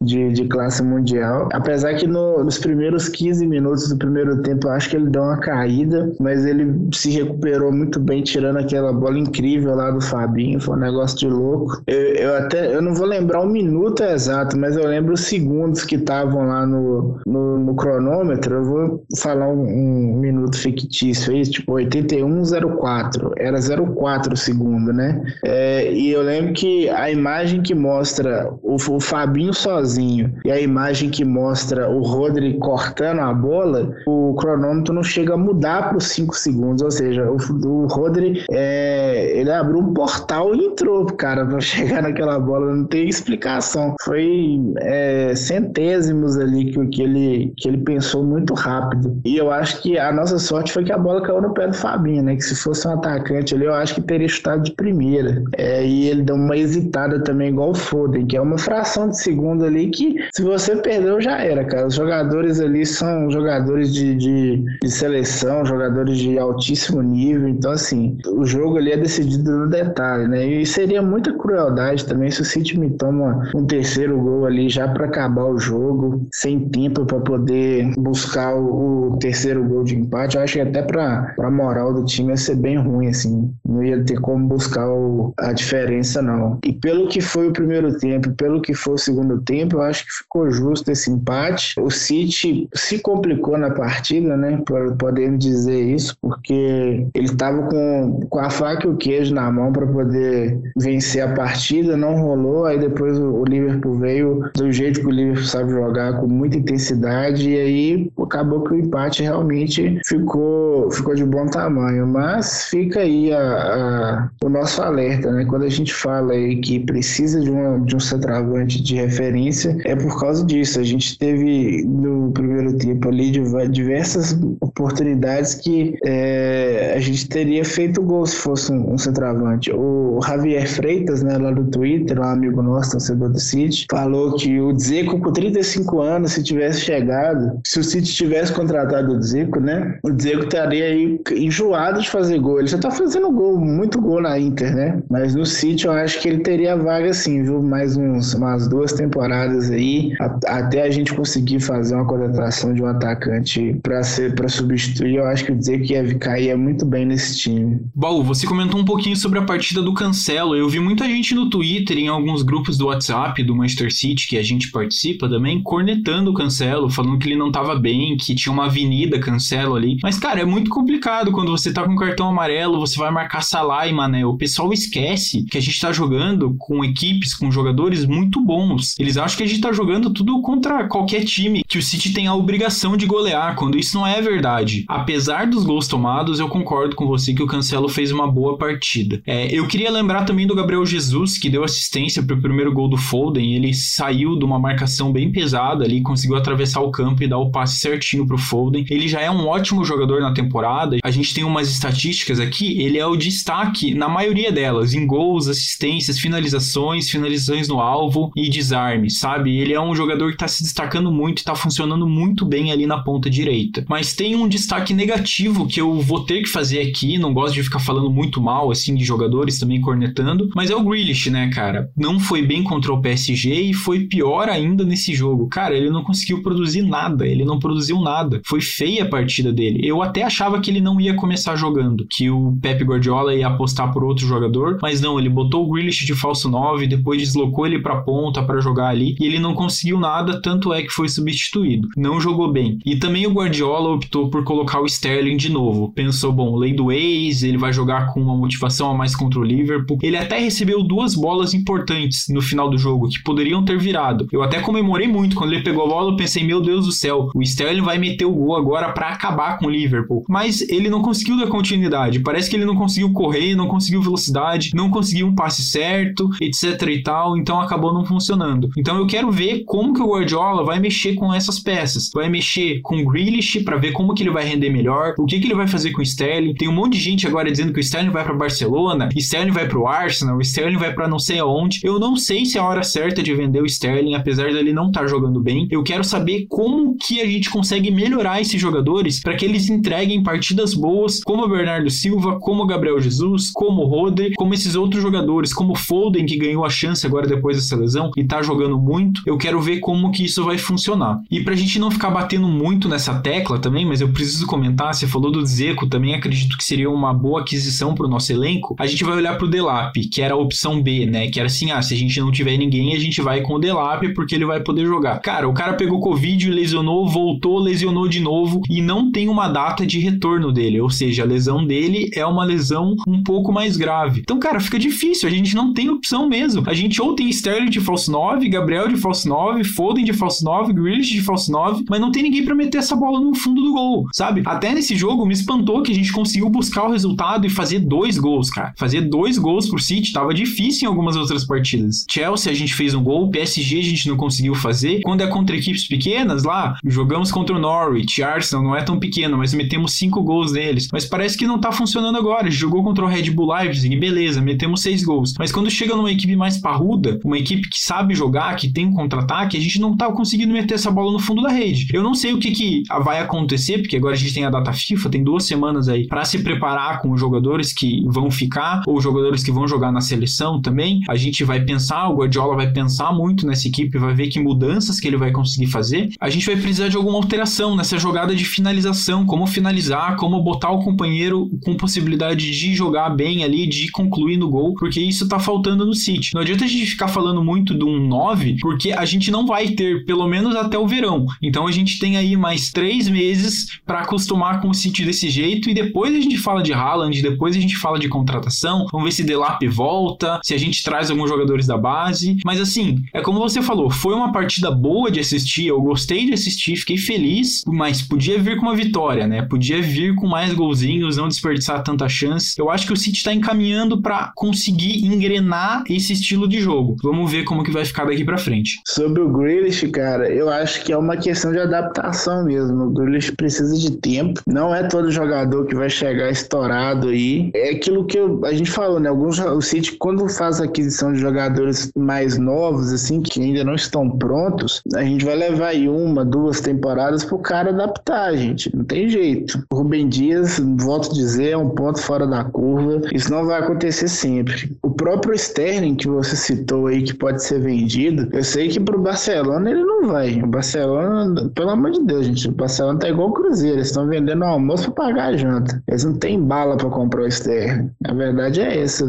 de, 0.00 0.32
de 0.32 0.44
classe 0.46 0.82
mundial. 0.82 1.48
Apesar 1.52 1.94
que 1.94 2.06
no, 2.06 2.44
nos 2.44 2.58
primeiros 2.58 3.08
15 3.08 3.46
minutos 3.46 3.88
do 3.88 3.96
primeiro 3.96 4.42
tempo 4.42 4.68
eu 4.68 4.72
acho 4.72 4.90
que 4.90 4.96
ele 4.96 5.10
deu 5.10 5.22
uma 5.22 5.38
caída, 5.38 6.12
mas 6.20 6.44
ele 6.44 6.88
se 6.92 7.10
recuperou 7.10 7.72
muito 7.72 7.98
bem 8.00 8.22
tirando 8.22 8.58
aquela 8.58 8.92
bola 8.92 9.18
incrível 9.18 9.74
lá 9.74 9.90
do 9.90 10.00
Fabinho, 10.00 10.60
foi 10.60 10.76
um 10.76 10.80
negócio 10.80 11.18
de 11.18 11.28
louco. 11.28 11.82
Eu, 11.86 12.14
eu 12.14 12.36
até 12.36 12.74
eu 12.74 12.82
não 12.82 12.94
vou 12.94 13.06
lembrar 13.06 13.40
o 13.40 13.48
minuto 13.48 14.02
exato, 14.02 14.58
mas 14.58 14.76
eu 14.76 14.86
lembro 14.86 15.14
os 15.14 15.20
segundos 15.20 15.84
que 15.84 15.96
estavam 15.96 16.46
lá 16.46 16.66
no, 16.66 17.20
no, 17.26 17.58
no, 17.58 17.74
cronômetro. 17.74 18.56
Eu 18.56 18.64
vou 18.64 19.04
falar 19.18 19.48
um, 19.48 19.62
um 19.62 20.18
minuto 20.18 20.56
fictício 20.56 21.32
aí, 21.32 21.42
tipo 21.42 21.72
8104. 21.72 23.32
Era 23.36 23.58
04 23.60 24.34
o 24.34 24.36
segundo, 24.36 24.92
né? 24.92 25.22
É, 25.44 25.92
e 25.92 26.10
eu 26.10 26.22
lembro 26.22 26.52
que 26.52 26.88
a 26.90 27.10
imagem 27.10 27.62
que 27.62 27.74
mostra 27.74 28.50
o, 28.62 28.76
o 28.76 29.00
Fabinho 29.00 29.52
sozinho 29.76 30.32
e 30.44 30.50
a 30.50 30.58
imagem 30.58 31.10
que 31.10 31.24
mostra 31.24 31.90
o 31.90 32.00
Rodri 32.02 32.58
cortando 32.58 33.20
a 33.20 33.32
bola, 33.32 33.94
o 34.06 34.34
cronômetro 34.34 34.94
não 34.94 35.02
chega 35.02 35.34
a 35.34 35.36
mudar 35.36 35.88
para 35.88 35.98
os 35.98 36.08
5 36.08 36.34
segundos. 36.36 36.82
Ou 36.82 36.90
seja, 36.90 37.30
o, 37.30 37.36
o 37.66 37.86
Rodri 37.86 38.44
é, 38.50 39.38
ele 39.38 39.50
abriu 39.50 39.78
um 39.78 39.92
portal 39.92 40.54
e 40.54 40.66
entrou, 40.66 41.04
cara, 41.06 41.44
para 41.44 41.60
chegar 41.60 42.02
naquela 42.02 42.38
bola. 42.38 42.74
Não 42.74 42.84
tem 42.84 43.08
explicação. 43.08 43.94
Foi 44.02 44.60
é, 44.78 45.34
centésimos 45.34 46.36
ali 46.38 46.72
que, 46.72 46.86
que, 46.86 47.02
ele, 47.02 47.54
que 47.56 47.68
ele 47.68 47.78
pensou 47.78 48.24
muito 48.24 48.54
rápido. 48.54 49.20
E 49.24 49.36
eu 49.36 49.50
acho 49.50 49.82
que 49.82 49.98
a 49.98 50.12
nossa 50.12 50.38
sorte 50.38 50.72
foi 50.72 50.84
que 50.84 50.92
a 50.92 50.98
bola 50.98 51.20
caiu 51.22 51.40
no 51.40 51.52
pé 51.52 51.68
do 51.68 51.74
Fabinho, 51.74 52.22
né? 52.22 52.36
Que 52.36 52.42
se 52.42 52.54
fosse 52.54 52.86
um 52.88 52.92
atacante 52.92 53.54
ali, 53.54 53.64
eu 53.64 53.74
acho 53.74 53.96
que 53.96 54.00
teria 54.00 54.28
chutado 54.28 54.62
de 54.62 54.72
primeira. 54.72 55.42
É, 55.56 55.84
e 55.84 56.08
ele 56.08 56.22
deu 56.22 56.36
uma 56.36 56.56
hesitada 56.56 57.22
também, 57.22 57.50
igual 57.50 57.70
o 57.70 57.74
Foden, 57.74 58.26
que 58.26 58.36
é 58.36 58.40
uma 58.40 58.58
fração 58.58 59.08
de 59.08 59.18
segundo 59.18 59.65
ali 59.66 59.88
que 59.90 60.16
se 60.34 60.42
você 60.42 60.76
perdeu, 60.76 61.20
já 61.20 61.38
era, 61.38 61.64
cara. 61.64 61.86
Os 61.86 61.94
jogadores 61.94 62.60
ali 62.60 62.84
são 62.84 63.30
jogadores 63.30 63.92
de, 63.92 64.14
de, 64.14 64.64
de 64.82 64.90
seleção, 64.90 65.64
jogadores 65.64 66.18
de 66.18 66.38
altíssimo 66.38 67.02
nível. 67.02 67.48
Então, 67.48 67.72
assim, 67.72 68.18
o 68.26 68.44
jogo 68.44 68.76
ali 68.76 68.92
é 68.92 68.96
decidido 68.96 69.50
no 69.50 69.68
detalhe, 69.68 70.28
né? 70.28 70.46
E 70.46 70.66
seria 70.66 71.02
muita 71.02 71.32
crueldade 71.32 72.04
também 72.06 72.30
se 72.30 72.42
o 72.42 72.44
City 72.44 72.78
me 72.78 72.90
toma 72.90 73.50
um 73.54 73.64
terceiro 73.64 74.18
gol 74.18 74.46
ali 74.46 74.68
já 74.68 74.88
para 74.88 75.06
acabar 75.06 75.44
o 75.44 75.58
jogo, 75.58 76.26
sem 76.32 76.68
tempo 76.68 77.04
para 77.04 77.20
poder 77.20 77.92
buscar 77.96 78.54
o, 78.54 79.14
o, 79.14 79.18
terceiro 79.18 79.64
gol 79.64 79.84
de 79.84 79.96
empate. 79.96 80.36
Eu 80.36 80.42
acho 80.42 80.54
que 80.54 80.60
até 80.60 80.82
para 80.82 81.34
a 81.38 81.50
moral 81.50 81.94
do 81.94 82.04
time 82.04 82.30
ia 82.30 82.36
ser 82.36 82.56
bem 82.56 82.76
ruim, 82.76 83.08
assim. 83.08 83.50
Não 83.66 83.82
ia 83.82 84.02
ter 84.04 84.20
como 84.20 84.46
buscar 84.46 84.88
o, 84.88 85.32
a 85.38 85.52
diferença, 85.52 86.20
não. 86.20 86.58
E 86.64 86.72
pelo 86.72 87.08
que 87.08 87.20
foi 87.20 87.48
o 87.48 87.52
primeiro 87.52 87.96
tempo, 87.98 88.30
pelo 88.32 88.60
que 88.60 88.74
foi 88.74 88.94
o 88.94 88.98
segundo 88.98 89.40
tempo, 89.42 89.55
eu 89.60 89.82
acho 89.82 90.04
que 90.04 90.12
ficou 90.12 90.50
justo 90.50 90.90
esse 90.90 91.10
empate. 91.10 91.78
O 91.80 91.90
City 91.90 92.68
se 92.74 92.98
complicou 92.98 93.56
na 93.58 93.70
partida, 93.70 94.36
né? 94.36 94.60
Podemos 94.98 95.38
dizer 95.38 95.82
isso, 95.82 96.16
porque 96.20 97.06
ele 97.14 97.26
estava 97.26 97.62
com, 97.68 98.20
com 98.28 98.38
a 98.38 98.50
faca 98.50 98.86
e 98.86 98.90
o 98.90 98.96
queijo 98.96 99.34
na 99.34 99.50
mão 99.50 99.72
para 99.72 99.86
poder 99.86 100.58
vencer 100.76 101.22
a 101.22 101.34
partida, 101.34 101.96
não 101.96 102.16
rolou. 102.16 102.64
Aí 102.66 102.78
depois 102.78 103.18
o, 103.18 103.40
o 103.40 103.44
Liverpool 103.44 103.98
veio 103.98 104.50
do 104.54 104.72
jeito 104.72 105.00
que 105.00 105.06
o 105.06 105.10
Liverpool 105.10 105.44
sabe 105.44 105.70
jogar, 105.70 106.20
com 106.20 106.26
muita 106.26 106.56
intensidade, 106.56 107.50
e 107.50 107.56
aí 107.56 108.12
acabou 108.22 108.62
que 108.64 108.72
o 108.72 108.78
empate 108.78 109.22
realmente 109.22 110.00
ficou, 110.06 110.90
ficou 110.90 111.14
de 111.14 111.24
bom 111.24 111.46
tamanho. 111.46 112.06
Mas 112.06 112.64
fica 112.64 113.00
aí 113.00 113.32
a, 113.32 113.38
a, 113.38 114.30
o 114.44 114.48
nosso 114.48 114.82
alerta, 114.82 115.30
né? 115.30 115.44
Quando 115.44 115.64
a 115.64 115.68
gente 115.68 115.92
fala 115.92 116.32
aí 116.32 116.56
que 116.56 116.80
precisa 116.80 117.40
de, 117.40 117.50
uma, 117.50 117.78
de 117.80 117.96
um 117.96 118.00
centroavante 118.00 118.82
de 118.82 118.96
referência, 118.96 119.45
é 119.84 119.96
por 119.96 120.18
causa 120.18 120.44
disso. 120.44 120.80
A 120.80 120.82
gente 120.82 121.18
teve 121.18 121.84
no 121.84 122.30
primeiro 122.32 122.76
tempo 122.76 123.08
ali 123.08 123.30
diversas 123.70 124.38
oportunidades 124.60 125.54
que 125.54 125.94
é, 126.04 126.94
a 126.96 127.00
gente 127.00 127.28
teria 127.28 127.64
feito 127.64 128.02
gol 128.02 128.26
se 128.26 128.36
fosse 128.36 128.72
um, 128.72 128.94
um 128.94 128.98
centroavante. 128.98 129.72
O 129.72 130.20
Javier 130.26 130.68
Freitas, 130.68 131.22
né, 131.22 131.36
lá 131.38 131.50
do 131.50 131.64
Twitter, 131.64 132.18
um 132.18 132.24
amigo 132.24 132.62
nosso, 132.62 132.92
torcedor 132.92 133.30
do 133.30 133.40
City, 133.40 133.86
falou 133.90 134.34
que 134.34 134.60
o 134.60 134.72
Dzeko 134.72 135.20
com 135.20 135.32
35 135.32 136.00
anos, 136.00 136.32
se 136.32 136.42
tivesse 136.42 136.80
chegado, 136.80 137.60
se 137.64 137.80
o 137.80 137.84
City 137.84 138.12
tivesse 138.12 138.52
contratado 138.52 139.12
o 139.12 139.18
Dzeko, 139.18 139.60
né, 139.60 139.98
o 140.02 140.10
Dzeko 140.10 140.44
estaria 140.44 140.84
aí 140.84 141.20
enjoado 141.32 142.00
de 142.00 142.10
fazer 142.10 142.38
gol. 142.38 142.58
Ele 142.58 142.68
já 142.68 142.78
tá 142.78 142.90
fazendo 142.90 143.30
gol, 143.30 143.58
muito 143.58 144.00
gol 144.00 144.20
na 144.20 144.38
Inter, 144.38 144.74
né? 144.74 145.02
Mas 145.10 145.34
no 145.34 145.44
City 145.44 145.86
eu 145.86 145.92
acho 145.92 146.20
que 146.20 146.28
ele 146.28 146.38
teria 146.40 146.76
vaga 146.76 147.12
sim, 147.12 147.42
viu? 147.42 147.62
Mais 147.62 147.96
uns, 147.96 148.34
umas 148.34 148.68
duas 148.68 148.92
temporadas 148.92 149.35
aí, 149.70 150.12
a, 150.20 150.58
até 150.58 150.82
a 150.82 150.90
gente 150.90 151.14
conseguir 151.14 151.60
fazer 151.60 151.94
uma 151.94 152.06
contratação 152.06 152.74
de 152.74 152.82
um 152.82 152.86
atacante 152.86 153.78
para 153.82 154.02
ser 154.02 154.34
para 154.34 154.48
substituir. 154.48 155.16
Eu 155.16 155.26
acho 155.26 155.44
que 155.44 155.52
o 155.52 155.56
Dzeko 155.56 155.84
ia 155.84 156.18
cair 156.18 156.56
muito 156.56 156.84
bem 156.84 157.04
nesse 157.04 157.38
time. 157.38 157.80
Baú, 157.94 158.22
você 158.22 158.46
comentou 158.46 158.80
um 158.80 158.84
pouquinho 158.84 159.16
sobre 159.16 159.38
a 159.38 159.42
partida 159.42 159.82
do 159.82 159.94
Cancelo. 159.94 160.56
Eu 160.56 160.68
vi 160.68 160.80
muita 160.80 161.04
gente 161.06 161.34
no 161.34 161.48
Twitter, 161.50 161.98
em 161.98 162.08
alguns 162.08 162.42
grupos 162.42 162.76
do 162.76 162.86
WhatsApp 162.86 163.42
do 163.42 163.54
Manchester 163.54 163.92
City 163.92 164.28
que 164.28 164.38
a 164.38 164.42
gente 164.42 164.70
participa 164.70 165.28
também, 165.28 165.62
cornetando 165.62 166.30
o 166.30 166.34
Cancelo, 166.34 166.90
falando 166.90 167.18
que 167.18 167.28
ele 167.28 167.36
não 167.36 167.50
tava 167.50 167.74
bem, 167.76 168.16
que 168.16 168.34
tinha 168.34 168.52
uma 168.52 168.66
avenida 168.66 169.18
Cancelo 169.18 169.74
ali. 169.74 169.98
Mas, 170.02 170.18
cara, 170.18 170.40
é 170.40 170.44
muito 170.44 170.70
complicado 170.70 171.32
quando 171.32 171.50
você 171.50 171.72
tá 171.72 171.84
com 171.84 171.96
cartão 171.96 172.28
amarelo, 172.28 172.78
você 172.78 172.98
vai 172.98 173.10
marcar 173.10 173.42
Salah 173.42 173.86
e 173.86 173.92
Mané. 173.92 174.24
O 174.24 174.36
pessoal 174.36 174.72
esquece 174.72 175.44
que 175.44 175.58
a 175.58 175.60
gente 175.60 175.80
tá 175.80 175.92
jogando 175.92 176.54
com 176.58 176.84
equipes, 176.84 177.34
com 177.34 177.50
jogadores 177.50 178.04
muito 178.04 178.44
bons. 178.44 178.94
Eles 178.98 179.16
acham 179.16 179.25
que 179.34 179.42
a 179.42 179.46
gente 179.46 179.62
tá 179.62 179.72
jogando 179.72 180.10
tudo 180.10 180.42
contra 180.42 180.86
qualquer 180.86 181.24
time, 181.24 181.64
que 181.66 181.78
o 181.78 181.82
City 181.82 182.12
tem 182.12 182.26
a 182.26 182.34
obrigação 182.34 182.98
de 182.98 183.06
golear, 183.06 183.56
quando 183.56 183.78
isso 183.78 183.96
não 183.96 184.06
é 184.06 184.20
verdade. 184.20 184.84
Apesar 184.86 185.46
dos 185.46 185.64
gols 185.64 185.88
tomados, 185.88 186.38
eu 186.38 186.48
concordo 186.48 186.94
com 186.94 187.06
você 187.06 187.32
que 187.32 187.42
o 187.42 187.46
Cancelo 187.46 187.88
fez 187.88 188.12
uma 188.12 188.30
boa 188.30 188.58
partida. 188.58 189.22
É, 189.26 189.48
eu 189.50 189.66
queria 189.66 189.90
lembrar 189.90 190.24
também 190.24 190.46
do 190.46 190.54
Gabriel 190.54 190.84
Jesus, 190.84 191.38
que 191.38 191.48
deu 191.48 191.64
assistência 191.64 192.22
pro 192.22 192.40
primeiro 192.40 192.72
gol 192.72 192.88
do 192.88 192.98
Foden. 192.98 193.54
Ele 193.54 193.72
saiu 193.72 194.38
de 194.38 194.44
uma 194.44 194.58
marcação 194.58 195.10
bem 195.12 195.32
pesada 195.32 195.84
ali, 195.84 196.02
conseguiu 196.02 196.36
atravessar 196.36 196.80
o 196.80 196.90
campo 196.90 197.22
e 197.22 197.28
dar 197.28 197.38
o 197.38 197.50
passe 197.50 197.80
certinho 197.80 198.26
pro 198.26 198.36
Foden. 198.36 198.84
Ele 198.90 199.08
já 199.08 199.20
é 199.20 199.30
um 199.30 199.46
ótimo 199.46 199.84
jogador 199.84 200.20
na 200.20 200.34
temporada. 200.34 200.98
A 201.02 201.10
gente 201.10 201.32
tem 201.32 201.44
umas 201.44 201.70
estatísticas 201.70 202.40
aqui, 202.40 202.80
ele 202.82 202.98
é 202.98 203.06
o 203.06 203.16
destaque 203.16 203.94
na 203.94 204.08
maioria 204.08 204.52
delas, 204.52 204.94
em 204.94 205.06
gols, 205.06 205.48
assistências, 205.48 206.18
finalizações, 206.18 207.10
finalizações 207.10 207.68
no 207.68 207.80
alvo 207.80 208.30
e 208.36 208.48
desarme, 208.48 209.05
sabe? 209.10 209.58
Ele 209.58 209.72
é 209.72 209.80
um 209.80 209.94
jogador 209.94 210.30
que 210.30 210.38
tá 210.38 210.48
se 210.48 210.62
destacando 210.62 211.10
muito 211.10 211.40
e 211.40 211.44
tá 211.44 211.54
funcionando 211.54 212.06
muito 212.06 212.44
bem 212.44 212.72
ali 212.72 212.86
na 212.86 212.98
ponta 212.98 213.28
direita. 213.30 213.84
Mas 213.88 214.14
tem 214.14 214.36
um 214.36 214.48
destaque 214.48 214.94
negativo 214.94 215.66
que 215.66 215.80
eu 215.80 216.00
vou 216.00 216.24
ter 216.24 216.42
que 216.42 216.48
fazer 216.48 216.80
aqui, 216.80 217.18
não 217.18 217.34
gosto 217.34 217.54
de 217.54 217.62
ficar 217.62 217.78
falando 217.78 218.10
muito 218.10 218.40
mal 218.40 218.70
assim 218.70 218.94
de 218.94 219.04
jogadores 219.04 219.58
também 219.58 219.80
cornetando, 219.80 220.48
mas 220.54 220.70
é 220.70 220.76
o 220.76 220.82
Grealish, 220.82 221.30
né, 221.30 221.50
cara? 221.50 221.90
Não 221.96 222.18
foi 222.18 222.42
bem 222.42 222.62
contra 222.62 222.92
o 222.92 223.00
PSG 223.00 223.52
e 223.54 223.74
foi 223.74 224.00
pior 224.00 224.48
ainda 224.48 224.84
nesse 224.84 225.14
jogo. 225.14 225.48
Cara, 225.48 225.76
ele 225.76 225.90
não 225.90 226.02
conseguiu 226.02 226.42
produzir 226.42 226.82
nada, 226.82 227.26
ele 227.26 227.44
não 227.44 227.58
produziu 227.58 228.00
nada. 228.00 228.40
Foi 228.44 228.60
feia 228.60 229.04
a 229.04 229.08
partida 229.08 229.52
dele. 229.52 229.80
Eu 229.82 230.02
até 230.02 230.22
achava 230.22 230.60
que 230.60 230.70
ele 230.70 230.80
não 230.80 231.00
ia 231.00 231.14
começar 231.14 231.56
jogando, 231.56 232.06
que 232.08 232.30
o 232.30 232.56
Pep 232.60 232.82
Guardiola 232.84 233.34
ia 233.34 233.46
apostar 233.46 233.92
por 233.92 234.04
outro 234.04 234.26
jogador, 234.26 234.78
mas 234.80 235.00
não, 235.00 235.18
ele 235.18 235.28
botou 235.28 235.64
o 235.64 235.70
Grealish 235.70 236.04
de 236.04 236.14
falso 236.14 236.48
9, 236.48 236.86
depois 236.86 237.20
deslocou 237.20 237.66
ele 237.66 237.80
pra 237.80 238.02
ponta 238.02 238.42
para 238.42 238.60
jogar 238.60 238.88
ali 238.96 239.14
e 239.20 239.26
ele 239.26 239.38
não 239.38 239.54
conseguiu 239.54 240.00
nada, 240.00 240.40
tanto 240.40 240.72
é 240.72 240.82
que 240.82 240.90
foi 240.90 241.08
substituído. 241.08 241.88
Não 241.96 242.20
jogou 242.20 242.50
bem. 242.50 242.78
E 242.84 242.96
também 242.96 243.26
o 243.26 243.32
Guardiola 243.32 243.94
optou 243.94 244.30
por 244.30 244.42
colocar 244.42 244.80
o 244.80 244.86
Sterling 244.86 245.36
de 245.36 245.50
novo. 245.50 245.92
Pensou, 245.92 246.32
bom, 246.32 246.56
lei 246.56 246.72
do 246.72 246.90
ex, 246.90 247.42
ele 247.42 247.58
vai 247.58 247.72
jogar 247.72 248.12
com 248.12 248.20
uma 248.20 248.36
motivação 248.36 248.90
a 248.90 248.94
mais 248.94 249.14
contra 249.14 249.38
o 249.38 249.44
Liverpool. 249.44 249.98
Ele 250.02 250.16
até 250.16 250.38
recebeu 250.38 250.82
duas 250.82 251.14
bolas 251.14 251.54
importantes 251.54 252.26
no 252.28 252.42
final 252.42 252.68
do 252.68 252.78
jogo 252.78 253.08
que 253.08 253.22
poderiam 253.22 253.64
ter 253.64 253.78
virado. 253.78 254.26
Eu 254.32 254.42
até 254.42 254.60
comemorei 254.60 255.06
muito 255.06 255.36
quando 255.36 255.52
ele 255.52 255.62
pegou 255.62 255.84
a 255.84 255.88
bola, 255.88 256.12
eu 256.12 256.16
pensei, 256.16 256.44
meu 256.44 256.60
Deus 256.60 256.86
do 256.86 256.92
céu, 256.92 257.30
o 257.34 257.42
Sterling 257.42 257.82
vai 257.82 257.98
meter 257.98 258.24
o 258.24 258.32
gol 258.32 258.56
agora 258.56 258.92
para 258.92 259.08
acabar 259.08 259.58
com 259.58 259.66
o 259.66 259.70
Liverpool. 259.70 260.24
Mas 260.28 260.60
ele 260.68 260.88
não 260.88 261.02
conseguiu 261.02 261.36
dar 261.36 261.48
continuidade. 261.48 262.20
Parece 262.20 262.48
que 262.48 262.56
ele 262.56 262.64
não 262.64 262.76
conseguiu 262.76 263.12
correr, 263.12 263.54
não 263.54 263.68
conseguiu 263.68 264.02
velocidade, 264.02 264.70
não 264.74 264.90
conseguiu 264.90 265.26
um 265.26 265.34
passe 265.34 265.62
certo, 265.62 266.30
etc 266.40 266.82
e 266.88 267.02
tal, 267.02 267.36
então 267.36 267.60
acabou 267.60 267.92
não 267.92 268.04
funcionando. 268.04 268.68
Então 268.86 268.98
eu 268.98 269.06
quero 269.08 269.32
ver 269.32 269.64
como 269.64 269.92
que 269.92 270.00
o 270.00 270.06
Guardiola 270.06 270.64
vai 270.64 270.78
mexer 270.78 271.14
com 271.16 271.34
essas 271.34 271.58
peças. 271.58 272.08
Vai 272.14 272.28
mexer 272.28 272.80
com 272.82 272.96
o 272.96 273.04
Grealish 273.04 273.64
para 273.64 273.76
ver 273.76 273.90
como 273.90 274.14
que 274.14 274.22
ele 274.22 274.30
vai 274.30 274.44
render 274.44 274.70
melhor, 274.70 275.12
o 275.18 275.26
que 275.26 275.40
que 275.40 275.46
ele 275.48 275.56
vai 275.56 275.66
fazer 275.66 275.90
com 275.90 275.98
o 275.98 276.04
Sterling. 276.04 276.54
Tem 276.54 276.68
um 276.68 276.72
monte 276.72 276.92
de 276.92 277.00
gente 277.00 277.26
agora 277.26 277.50
dizendo 277.50 277.72
que 277.72 277.80
o 277.80 277.82
Sterling 277.82 278.10
vai 278.10 278.22
para 278.22 278.32
Barcelona, 278.32 279.08
o 279.12 279.18
Sterling 279.18 279.50
vai 279.50 279.66
para 279.66 279.76
o 279.76 279.88
Arsenal, 279.88 280.36
o 280.36 280.40
Sterling 280.40 280.76
vai 280.76 280.94
para 280.94 281.08
não 281.08 281.18
sei 281.18 281.40
aonde. 281.40 281.80
Eu 281.82 281.98
não 281.98 282.14
sei 282.14 282.44
se 282.44 282.58
é 282.58 282.60
a 282.60 282.64
hora 282.64 282.84
certa 282.84 283.24
de 283.24 283.34
vender 283.34 283.60
o 283.60 283.66
Sterling, 283.66 284.14
apesar 284.14 284.52
dele 284.52 284.72
não 284.72 284.86
estar 284.86 285.00
tá 285.00 285.06
jogando 285.08 285.40
bem. 285.40 285.66
Eu 285.68 285.82
quero 285.82 286.04
saber 286.04 286.46
como 286.48 286.96
que 286.96 287.20
a 287.20 287.26
gente 287.26 287.50
consegue 287.50 287.90
melhorar 287.90 288.40
esse 288.40 288.56
jogador 288.56 288.76
jogadores 288.76 289.20
para 289.20 289.34
que 289.34 289.44
eles 289.44 289.68
entreguem 289.68 290.22
partidas 290.22 290.74
boas, 290.74 291.20
como 291.24 291.44
o 291.44 291.48
Bernardo 291.48 291.90
Silva, 291.90 292.38
como 292.40 292.62
o 292.62 292.66
Gabriel 292.66 293.00
Jesus, 293.00 293.50
como 293.52 293.82
o 293.82 293.86
Rodri, 293.86 294.34
como 294.34 294.54
esses 294.54 294.74
outros 294.74 295.02
jogadores, 295.02 295.52
como 295.52 295.72
o 295.72 295.76
Foden, 295.76 296.26
que 296.26 296.36
ganhou 296.36 296.64
a 296.64 296.70
chance 296.70 297.06
agora 297.06 297.26
depois 297.26 297.56
dessa 297.56 297.76
lesão 297.76 298.10
e 298.16 298.24
tá 298.24 298.42
jogando 298.42 298.75
muito. 298.78 299.22
Eu 299.26 299.38
quero 299.38 299.60
ver 299.60 299.80
como 299.80 300.10
que 300.10 300.24
isso 300.24 300.44
vai 300.44 300.58
funcionar. 300.58 301.20
E 301.30 301.40
pra 301.40 301.54
gente 301.54 301.78
não 301.78 301.90
ficar 301.90 302.10
batendo 302.10 302.48
muito 302.48 302.88
nessa 302.88 303.14
tecla 303.20 303.58
também, 303.58 303.84
mas 303.84 304.00
eu 304.00 304.08
preciso 304.08 304.46
comentar, 304.46 304.94
você 304.94 305.06
falou 305.06 305.30
do 305.30 305.44
Zeco, 305.44 305.88
também 305.88 306.14
acredito 306.14 306.56
que 306.56 306.64
seria 306.64 306.90
uma 306.90 307.12
boa 307.12 307.40
aquisição 307.40 307.94
pro 307.94 308.08
nosso 308.08 308.32
elenco. 308.32 308.76
A 308.78 308.86
gente 308.86 309.04
vai 309.04 309.16
olhar 309.16 309.36
pro 309.36 309.48
Delap, 309.48 309.94
que 310.08 310.22
era 310.22 310.34
a 310.34 310.38
opção 310.38 310.82
B, 310.82 311.06
né? 311.06 311.28
Que 311.28 311.38
era 311.38 311.46
assim, 311.46 311.70
ah, 311.70 311.82
se 311.82 311.94
a 311.94 311.96
gente 311.96 312.18
não 312.20 312.30
tiver 312.30 312.56
ninguém, 312.56 312.94
a 312.94 312.98
gente 312.98 313.20
vai 313.20 313.40
com 313.40 313.54
o 313.54 313.58
Delap 313.58 314.08
porque 314.14 314.34
ele 314.34 314.44
vai 314.44 314.60
poder 314.60 314.86
jogar. 314.86 315.20
Cara, 315.20 315.48
o 315.48 315.54
cara 315.54 315.74
pegou 315.74 316.00
Covid, 316.00 316.50
lesionou, 316.50 317.08
voltou, 317.08 317.58
lesionou 317.58 318.08
de 318.08 318.20
novo 318.20 318.60
e 318.68 318.80
não 318.80 319.10
tem 319.10 319.28
uma 319.28 319.48
data 319.48 319.86
de 319.86 319.98
retorno 319.98 320.52
dele, 320.52 320.80
ou 320.80 320.90
seja, 320.90 321.22
a 321.22 321.26
lesão 321.26 321.64
dele 321.64 322.10
é 322.14 322.24
uma 322.24 322.44
lesão 322.44 322.94
um 323.06 323.22
pouco 323.22 323.52
mais 323.52 323.76
grave. 323.76 324.20
Então, 324.20 324.38
cara, 324.38 324.60
fica 324.60 324.78
difícil, 324.78 325.28
a 325.28 325.32
gente 325.32 325.54
não 325.54 325.72
tem 325.72 325.90
opção 325.90 326.28
mesmo. 326.28 326.62
A 326.66 326.74
gente 326.74 327.00
ou 327.00 327.14
tem 327.14 327.28
Sterling 327.28 327.70
de 327.70 327.80
falso 327.80 328.10
9, 328.10 328.48
Gabriel 328.66 328.88
de 328.88 328.96
falso 328.96 329.28
9, 329.28 329.62
Foden 329.62 330.04
de 330.04 330.12
falso 330.12 330.44
9, 330.44 330.72
Grealish 330.72 331.12
de 331.12 331.22
falso 331.22 331.52
9, 331.52 331.84
mas 331.88 332.00
não 332.00 332.10
tem 332.10 332.24
ninguém 332.24 332.44
para 332.44 332.52
meter 332.52 332.78
essa 332.78 332.96
bola 332.96 333.20
no 333.20 333.32
fundo 333.32 333.62
do 333.62 333.72
gol, 333.72 334.06
sabe? 334.12 334.42
Até 334.44 334.74
nesse 334.74 334.96
jogo 334.96 335.24
me 335.24 335.32
espantou 335.32 335.84
que 335.84 335.92
a 335.92 335.94
gente 335.94 336.12
conseguiu 336.12 336.50
buscar 336.50 336.88
o 336.88 336.90
resultado 336.90 337.46
e 337.46 337.50
fazer 337.50 337.78
dois 337.78 338.18
gols, 338.18 338.50
cara. 338.50 338.74
Fazer 338.76 339.02
dois 339.02 339.38
gols 339.38 339.68
pro 339.68 339.78
City 339.78 340.12
tava 340.12 340.34
difícil 340.34 340.84
em 340.84 340.88
algumas 340.88 341.14
outras 341.14 341.44
partidas. 341.44 342.04
Chelsea 342.10 342.50
a 342.50 342.54
gente 342.56 342.74
fez 342.74 342.92
um 342.92 343.04
gol, 343.04 343.30
PSG 343.30 343.78
a 343.78 343.82
gente 343.82 344.08
não 344.08 344.16
conseguiu 344.16 344.56
fazer. 344.56 345.00
Quando 345.02 345.20
é 345.20 345.28
contra 345.28 345.54
equipes 345.54 345.86
pequenas, 345.86 346.42
lá, 346.42 346.76
jogamos 346.84 347.30
contra 347.30 347.54
o 347.54 347.60
Norwich, 347.60 348.20
Arsenal 348.20 348.64
não 348.64 348.74
é 348.74 348.82
tão 348.82 348.98
pequeno, 348.98 349.38
mas 349.38 349.54
metemos 349.54 349.92
cinco 349.92 350.24
gols 350.24 350.50
neles. 350.50 350.88
Mas 350.92 351.04
parece 351.04 351.38
que 351.38 351.46
não 351.46 351.60
tá 351.60 351.70
funcionando 351.70 352.18
agora. 352.18 352.50
Jogou 352.50 352.82
contra 352.82 353.04
o 353.04 353.08
Red 353.08 353.30
Bull 353.30 353.54
Leipzig, 353.54 353.94
beleza, 353.94 354.42
metemos 354.42 354.82
seis 354.82 355.04
gols. 355.04 355.34
Mas 355.38 355.52
quando 355.52 355.70
chega 355.70 355.94
numa 355.94 356.10
equipe 356.10 356.34
mais 356.34 356.58
parruda, 356.58 357.20
uma 357.24 357.38
equipe 357.38 357.68
que 357.68 357.78
sabe 357.78 358.12
jogar, 358.12 358.55
que 358.56 358.72
tem 358.72 358.86
um 358.86 358.92
contra-ataque, 358.92 359.56
a 359.56 359.60
gente 359.60 359.80
não 359.80 359.96
tá 359.96 360.10
conseguindo 360.10 360.52
meter 360.52 360.74
essa 360.74 360.90
bola 360.90 361.12
no 361.12 361.18
fundo 361.18 361.42
da 361.42 361.50
rede. 361.50 361.88
Eu 361.92 362.02
não 362.02 362.14
sei 362.14 362.32
o 362.32 362.38
que, 362.38 362.50
que 362.50 362.82
vai 363.04 363.20
acontecer, 363.20 363.78
porque 363.78 363.96
agora 363.96 364.14
a 364.14 364.18
gente 364.18 364.34
tem 364.34 364.44
a 364.44 364.50
data 364.50 364.72
FIFA, 364.72 365.10
tem 365.10 365.22
duas 365.22 365.44
semanas 365.44 365.88
aí 365.88 366.06
para 366.06 366.24
se 366.24 366.38
preparar 366.38 367.00
com 367.00 367.10
os 367.12 367.20
jogadores 367.20 367.72
que 367.72 368.02
vão 368.06 368.30
ficar 368.30 368.82
ou 368.86 369.00
jogadores 369.00 369.42
que 369.42 369.52
vão 369.52 369.68
jogar 369.68 369.92
na 369.92 370.00
seleção 370.00 370.60
também. 370.60 371.02
A 371.08 371.16
gente 371.16 371.44
vai 371.44 371.60
pensar, 371.60 372.08
o 372.08 372.16
Guardiola 372.16 372.56
vai 372.56 372.70
pensar 372.72 373.12
muito 373.12 373.46
nessa 373.46 373.68
equipe, 373.68 373.98
vai 373.98 374.14
ver 374.14 374.28
que 374.28 374.40
mudanças 374.40 374.98
que 374.98 375.06
ele 375.06 375.16
vai 375.16 375.30
conseguir 375.30 375.66
fazer. 375.66 376.10
A 376.20 376.30
gente 376.30 376.46
vai 376.46 376.56
precisar 376.56 376.88
de 376.88 376.96
alguma 376.96 377.18
alteração 377.18 377.76
nessa 377.76 377.98
jogada 377.98 378.34
de 378.34 378.44
finalização, 378.44 379.26
como 379.26 379.46
finalizar, 379.46 380.16
como 380.16 380.42
botar 380.42 380.70
o 380.70 380.80
companheiro 380.80 381.50
com 381.64 381.74
possibilidade 381.74 382.50
de 382.50 382.74
jogar 382.74 383.10
bem 383.10 383.44
ali, 383.44 383.66
de 383.66 383.90
concluir 383.90 384.36
no 384.36 384.48
gol, 384.48 384.74
porque 384.74 385.00
isso 385.00 385.28
tá 385.28 385.38
faltando 385.38 385.84
no 385.84 385.94
City. 385.94 386.34
Não 386.34 386.40
adianta 386.40 386.64
a 386.64 386.68
gente 386.68 386.86
ficar 386.86 387.08
falando 387.08 387.42
muito 387.42 387.74
de 387.74 387.84
um 387.84 387.98
9, 388.06 388.45
porque 388.60 388.92
a 388.92 389.04
gente 389.04 389.30
não 389.30 389.46
vai 389.46 389.68
ter, 389.70 390.04
pelo 390.04 390.26
menos 390.26 390.54
até 390.56 390.78
o 390.78 390.86
verão. 390.86 391.26
Então 391.42 391.66
a 391.66 391.72
gente 391.72 391.98
tem 391.98 392.16
aí 392.16 392.36
mais 392.36 392.70
três 392.70 393.08
meses 393.08 393.78
para 393.84 394.00
acostumar 394.00 394.60
com 394.60 394.68
o 394.68 394.74
City 394.74 395.04
desse 395.04 395.30
jeito 395.30 395.70
e 395.70 395.74
depois 395.74 396.14
a 396.14 396.20
gente 396.20 396.38
fala 396.38 396.62
de 396.62 396.72
Haaland, 396.72 397.22
depois 397.22 397.56
a 397.56 397.60
gente 397.60 397.76
fala 397.76 397.98
de 397.98 398.08
contratação. 398.08 398.86
Vamos 398.90 399.06
ver 399.06 399.12
se 399.12 399.24
Delap 399.24 399.66
volta, 399.68 400.40
se 400.42 400.54
a 400.54 400.58
gente 400.58 400.82
traz 400.82 401.10
alguns 401.10 401.28
jogadores 401.28 401.66
da 401.66 401.76
base. 401.76 402.36
Mas 402.44 402.60
assim, 402.60 403.02
é 403.12 403.20
como 403.20 403.38
você 403.38 403.62
falou, 403.62 403.90
foi 403.90 404.14
uma 404.14 404.32
partida 404.32 404.70
boa 404.70 405.10
de 405.10 405.20
assistir, 405.20 405.66
eu 405.66 405.80
gostei 405.80 406.26
de 406.26 406.32
assistir, 406.32 406.76
fiquei 406.76 406.96
feliz, 406.96 407.62
mas 407.66 408.02
podia 408.02 408.38
vir 408.38 408.56
com 408.56 408.66
uma 408.66 408.74
vitória, 408.74 409.26
né? 409.26 409.42
Podia 409.42 409.80
vir 409.80 410.14
com 410.14 410.26
mais 410.26 410.52
golzinhos, 410.52 411.16
não 411.16 411.28
desperdiçar 411.28 411.82
tanta 411.82 412.08
chance. 412.08 412.54
Eu 412.58 412.70
acho 412.70 412.86
que 412.86 412.92
o 412.92 412.96
City 412.96 413.18
está 413.18 413.32
encaminhando 413.32 414.00
para 414.00 414.32
conseguir 414.34 415.04
engrenar 415.04 415.84
esse 415.88 416.12
estilo 416.12 416.48
de 416.48 416.60
jogo. 416.60 416.96
Vamos 417.02 417.30
ver 417.30 417.44
como 417.44 417.62
que 417.62 417.70
vai 417.70 417.84
ficar 417.84 418.04
daqui 418.04 418.24
para 418.24 418.35
frente. 418.36 418.80
Sobre 418.86 419.20
o 419.22 419.28
Grealish, 419.28 419.88
cara, 419.88 420.30
eu 420.30 420.48
acho 420.48 420.84
que 420.84 420.92
é 420.92 420.96
uma 420.96 421.16
questão 421.16 421.52
de 421.52 421.58
adaptação 421.58 422.44
mesmo. 422.44 422.84
O 422.84 422.90
Grealish 422.90 423.32
precisa 423.32 423.76
de 423.76 423.96
tempo. 423.98 424.40
Não 424.46 424.74
é 424.74 424.82
todo 424.84 425.10
jogador 425.10 425.66
que 425.66 425.74
vai 425.74 425.88
chegar 425.88 426.30
estourado 426.30 427.08
aí. 427.08 427.50
É 427.54 427.70
aquilo 427.70 428.04
que 428.04 428.18
eu, 428.18 428.44
a 428.44 428.52
gente 428.52 428.70
falou, 428.70 429.00
né? 429.00 429.08
Alguns 429.08 429.38
o 429.38 429.60
City 429.60 429.92
quando 429.98 430.28
faz 430.28 430.60
a 430.60 430.64
aquisição 430.64 431.12
de 431.12 431.20
jogadores 431.20 431.90
mais 431.96 432.38
novos 432.38 432.92
assim, 432.92 433.20
que 433.20 433.40
ainda 433.40 433.64
não 433.64 433.74
estão 433.74 434.08
prontos, 434.08 434.82
a 434.94 435.02
gente 435.02 435.24
vai 435.24 435.36
levar 435.36 435.68
aí 435.68 435.88
uma, 435.88 436.24
duas 436.24 436.60
temporadas 436.60 437.24
pro 437.24 437.38
cara 437.38 437.70
adaptar, 437.70 438.34
gente. 438.36 438.74
Não 438.74 438.84
tem 438.84 439.08
jeito. 439.08 439.64
O 439.70 439.76
Rubem 439.76 440.08
Dias, 440.08 440.58
volto 440.78 441.10
a 441.10 441.14
dizer, 441.14 441.50
é 441.50 441.56
um 441.56 441.70
ponto 441.70 442.00
fora 442.00 442.26
da 442.26 442.44
curva. 442.44 443.02
Isso 443.12 443.30
não 443.30 443.46
vai 443.46 443.60
acontecer 443.60 444.08
sempre. 444.08 444.76
O 444.82 444.90
próprio 444.90 445.34
Sterling 445.34 445.94
que 445.94 446.08
você 446.08 446.36
citou 446.36 446.86
aí 446.86 447.02
que 447.02 447.14
pode 447.14 447.42
ser 447.42 447.60
vendido, 447.60 448.15
eu 448.32 448.44
sei 448.44 448.68
que 448.68 448.80
pro 448.80 449.00
Barcelona 449.00 449.70
ele 449.70 449.84
não 449.84 450.08
vai. 450.08 450.42
O 450.42 450.46
Barcelona, 450.46 451.50
pelo 451.54 451.70
amor 451.70 451.90
de 451.90 452.02
Deus, 452.04 452.26
gente, 452.26 452.48
o 452.48 452.52
Barcelona 452.52 452.98
tá 452.98 453.08
igual 453.08 453.28
o 453.28 453.32
Cruzeiro, 453.32 453.76
eles 453.76 453.88
estão 453.88 454.06
vendendo 454.06 454.44
almoço 454.44 454.90
para 454.92 455.06
pagar 455.06 455.26
a 455.28 455.36
janta. 455.36 455.82
Eles 455.88 456.04
não 456.04 456.14
têm 456.14 456.40
bala 456.42 456.76
para 456.76 456.90
comprar 456.90 457.22
o 457.22 457.26
Sterling. 457.26 457.90
A 458.06 458.14
verdade 458.14 458.60
é 458.60 458.82
essa. 458.82 459.06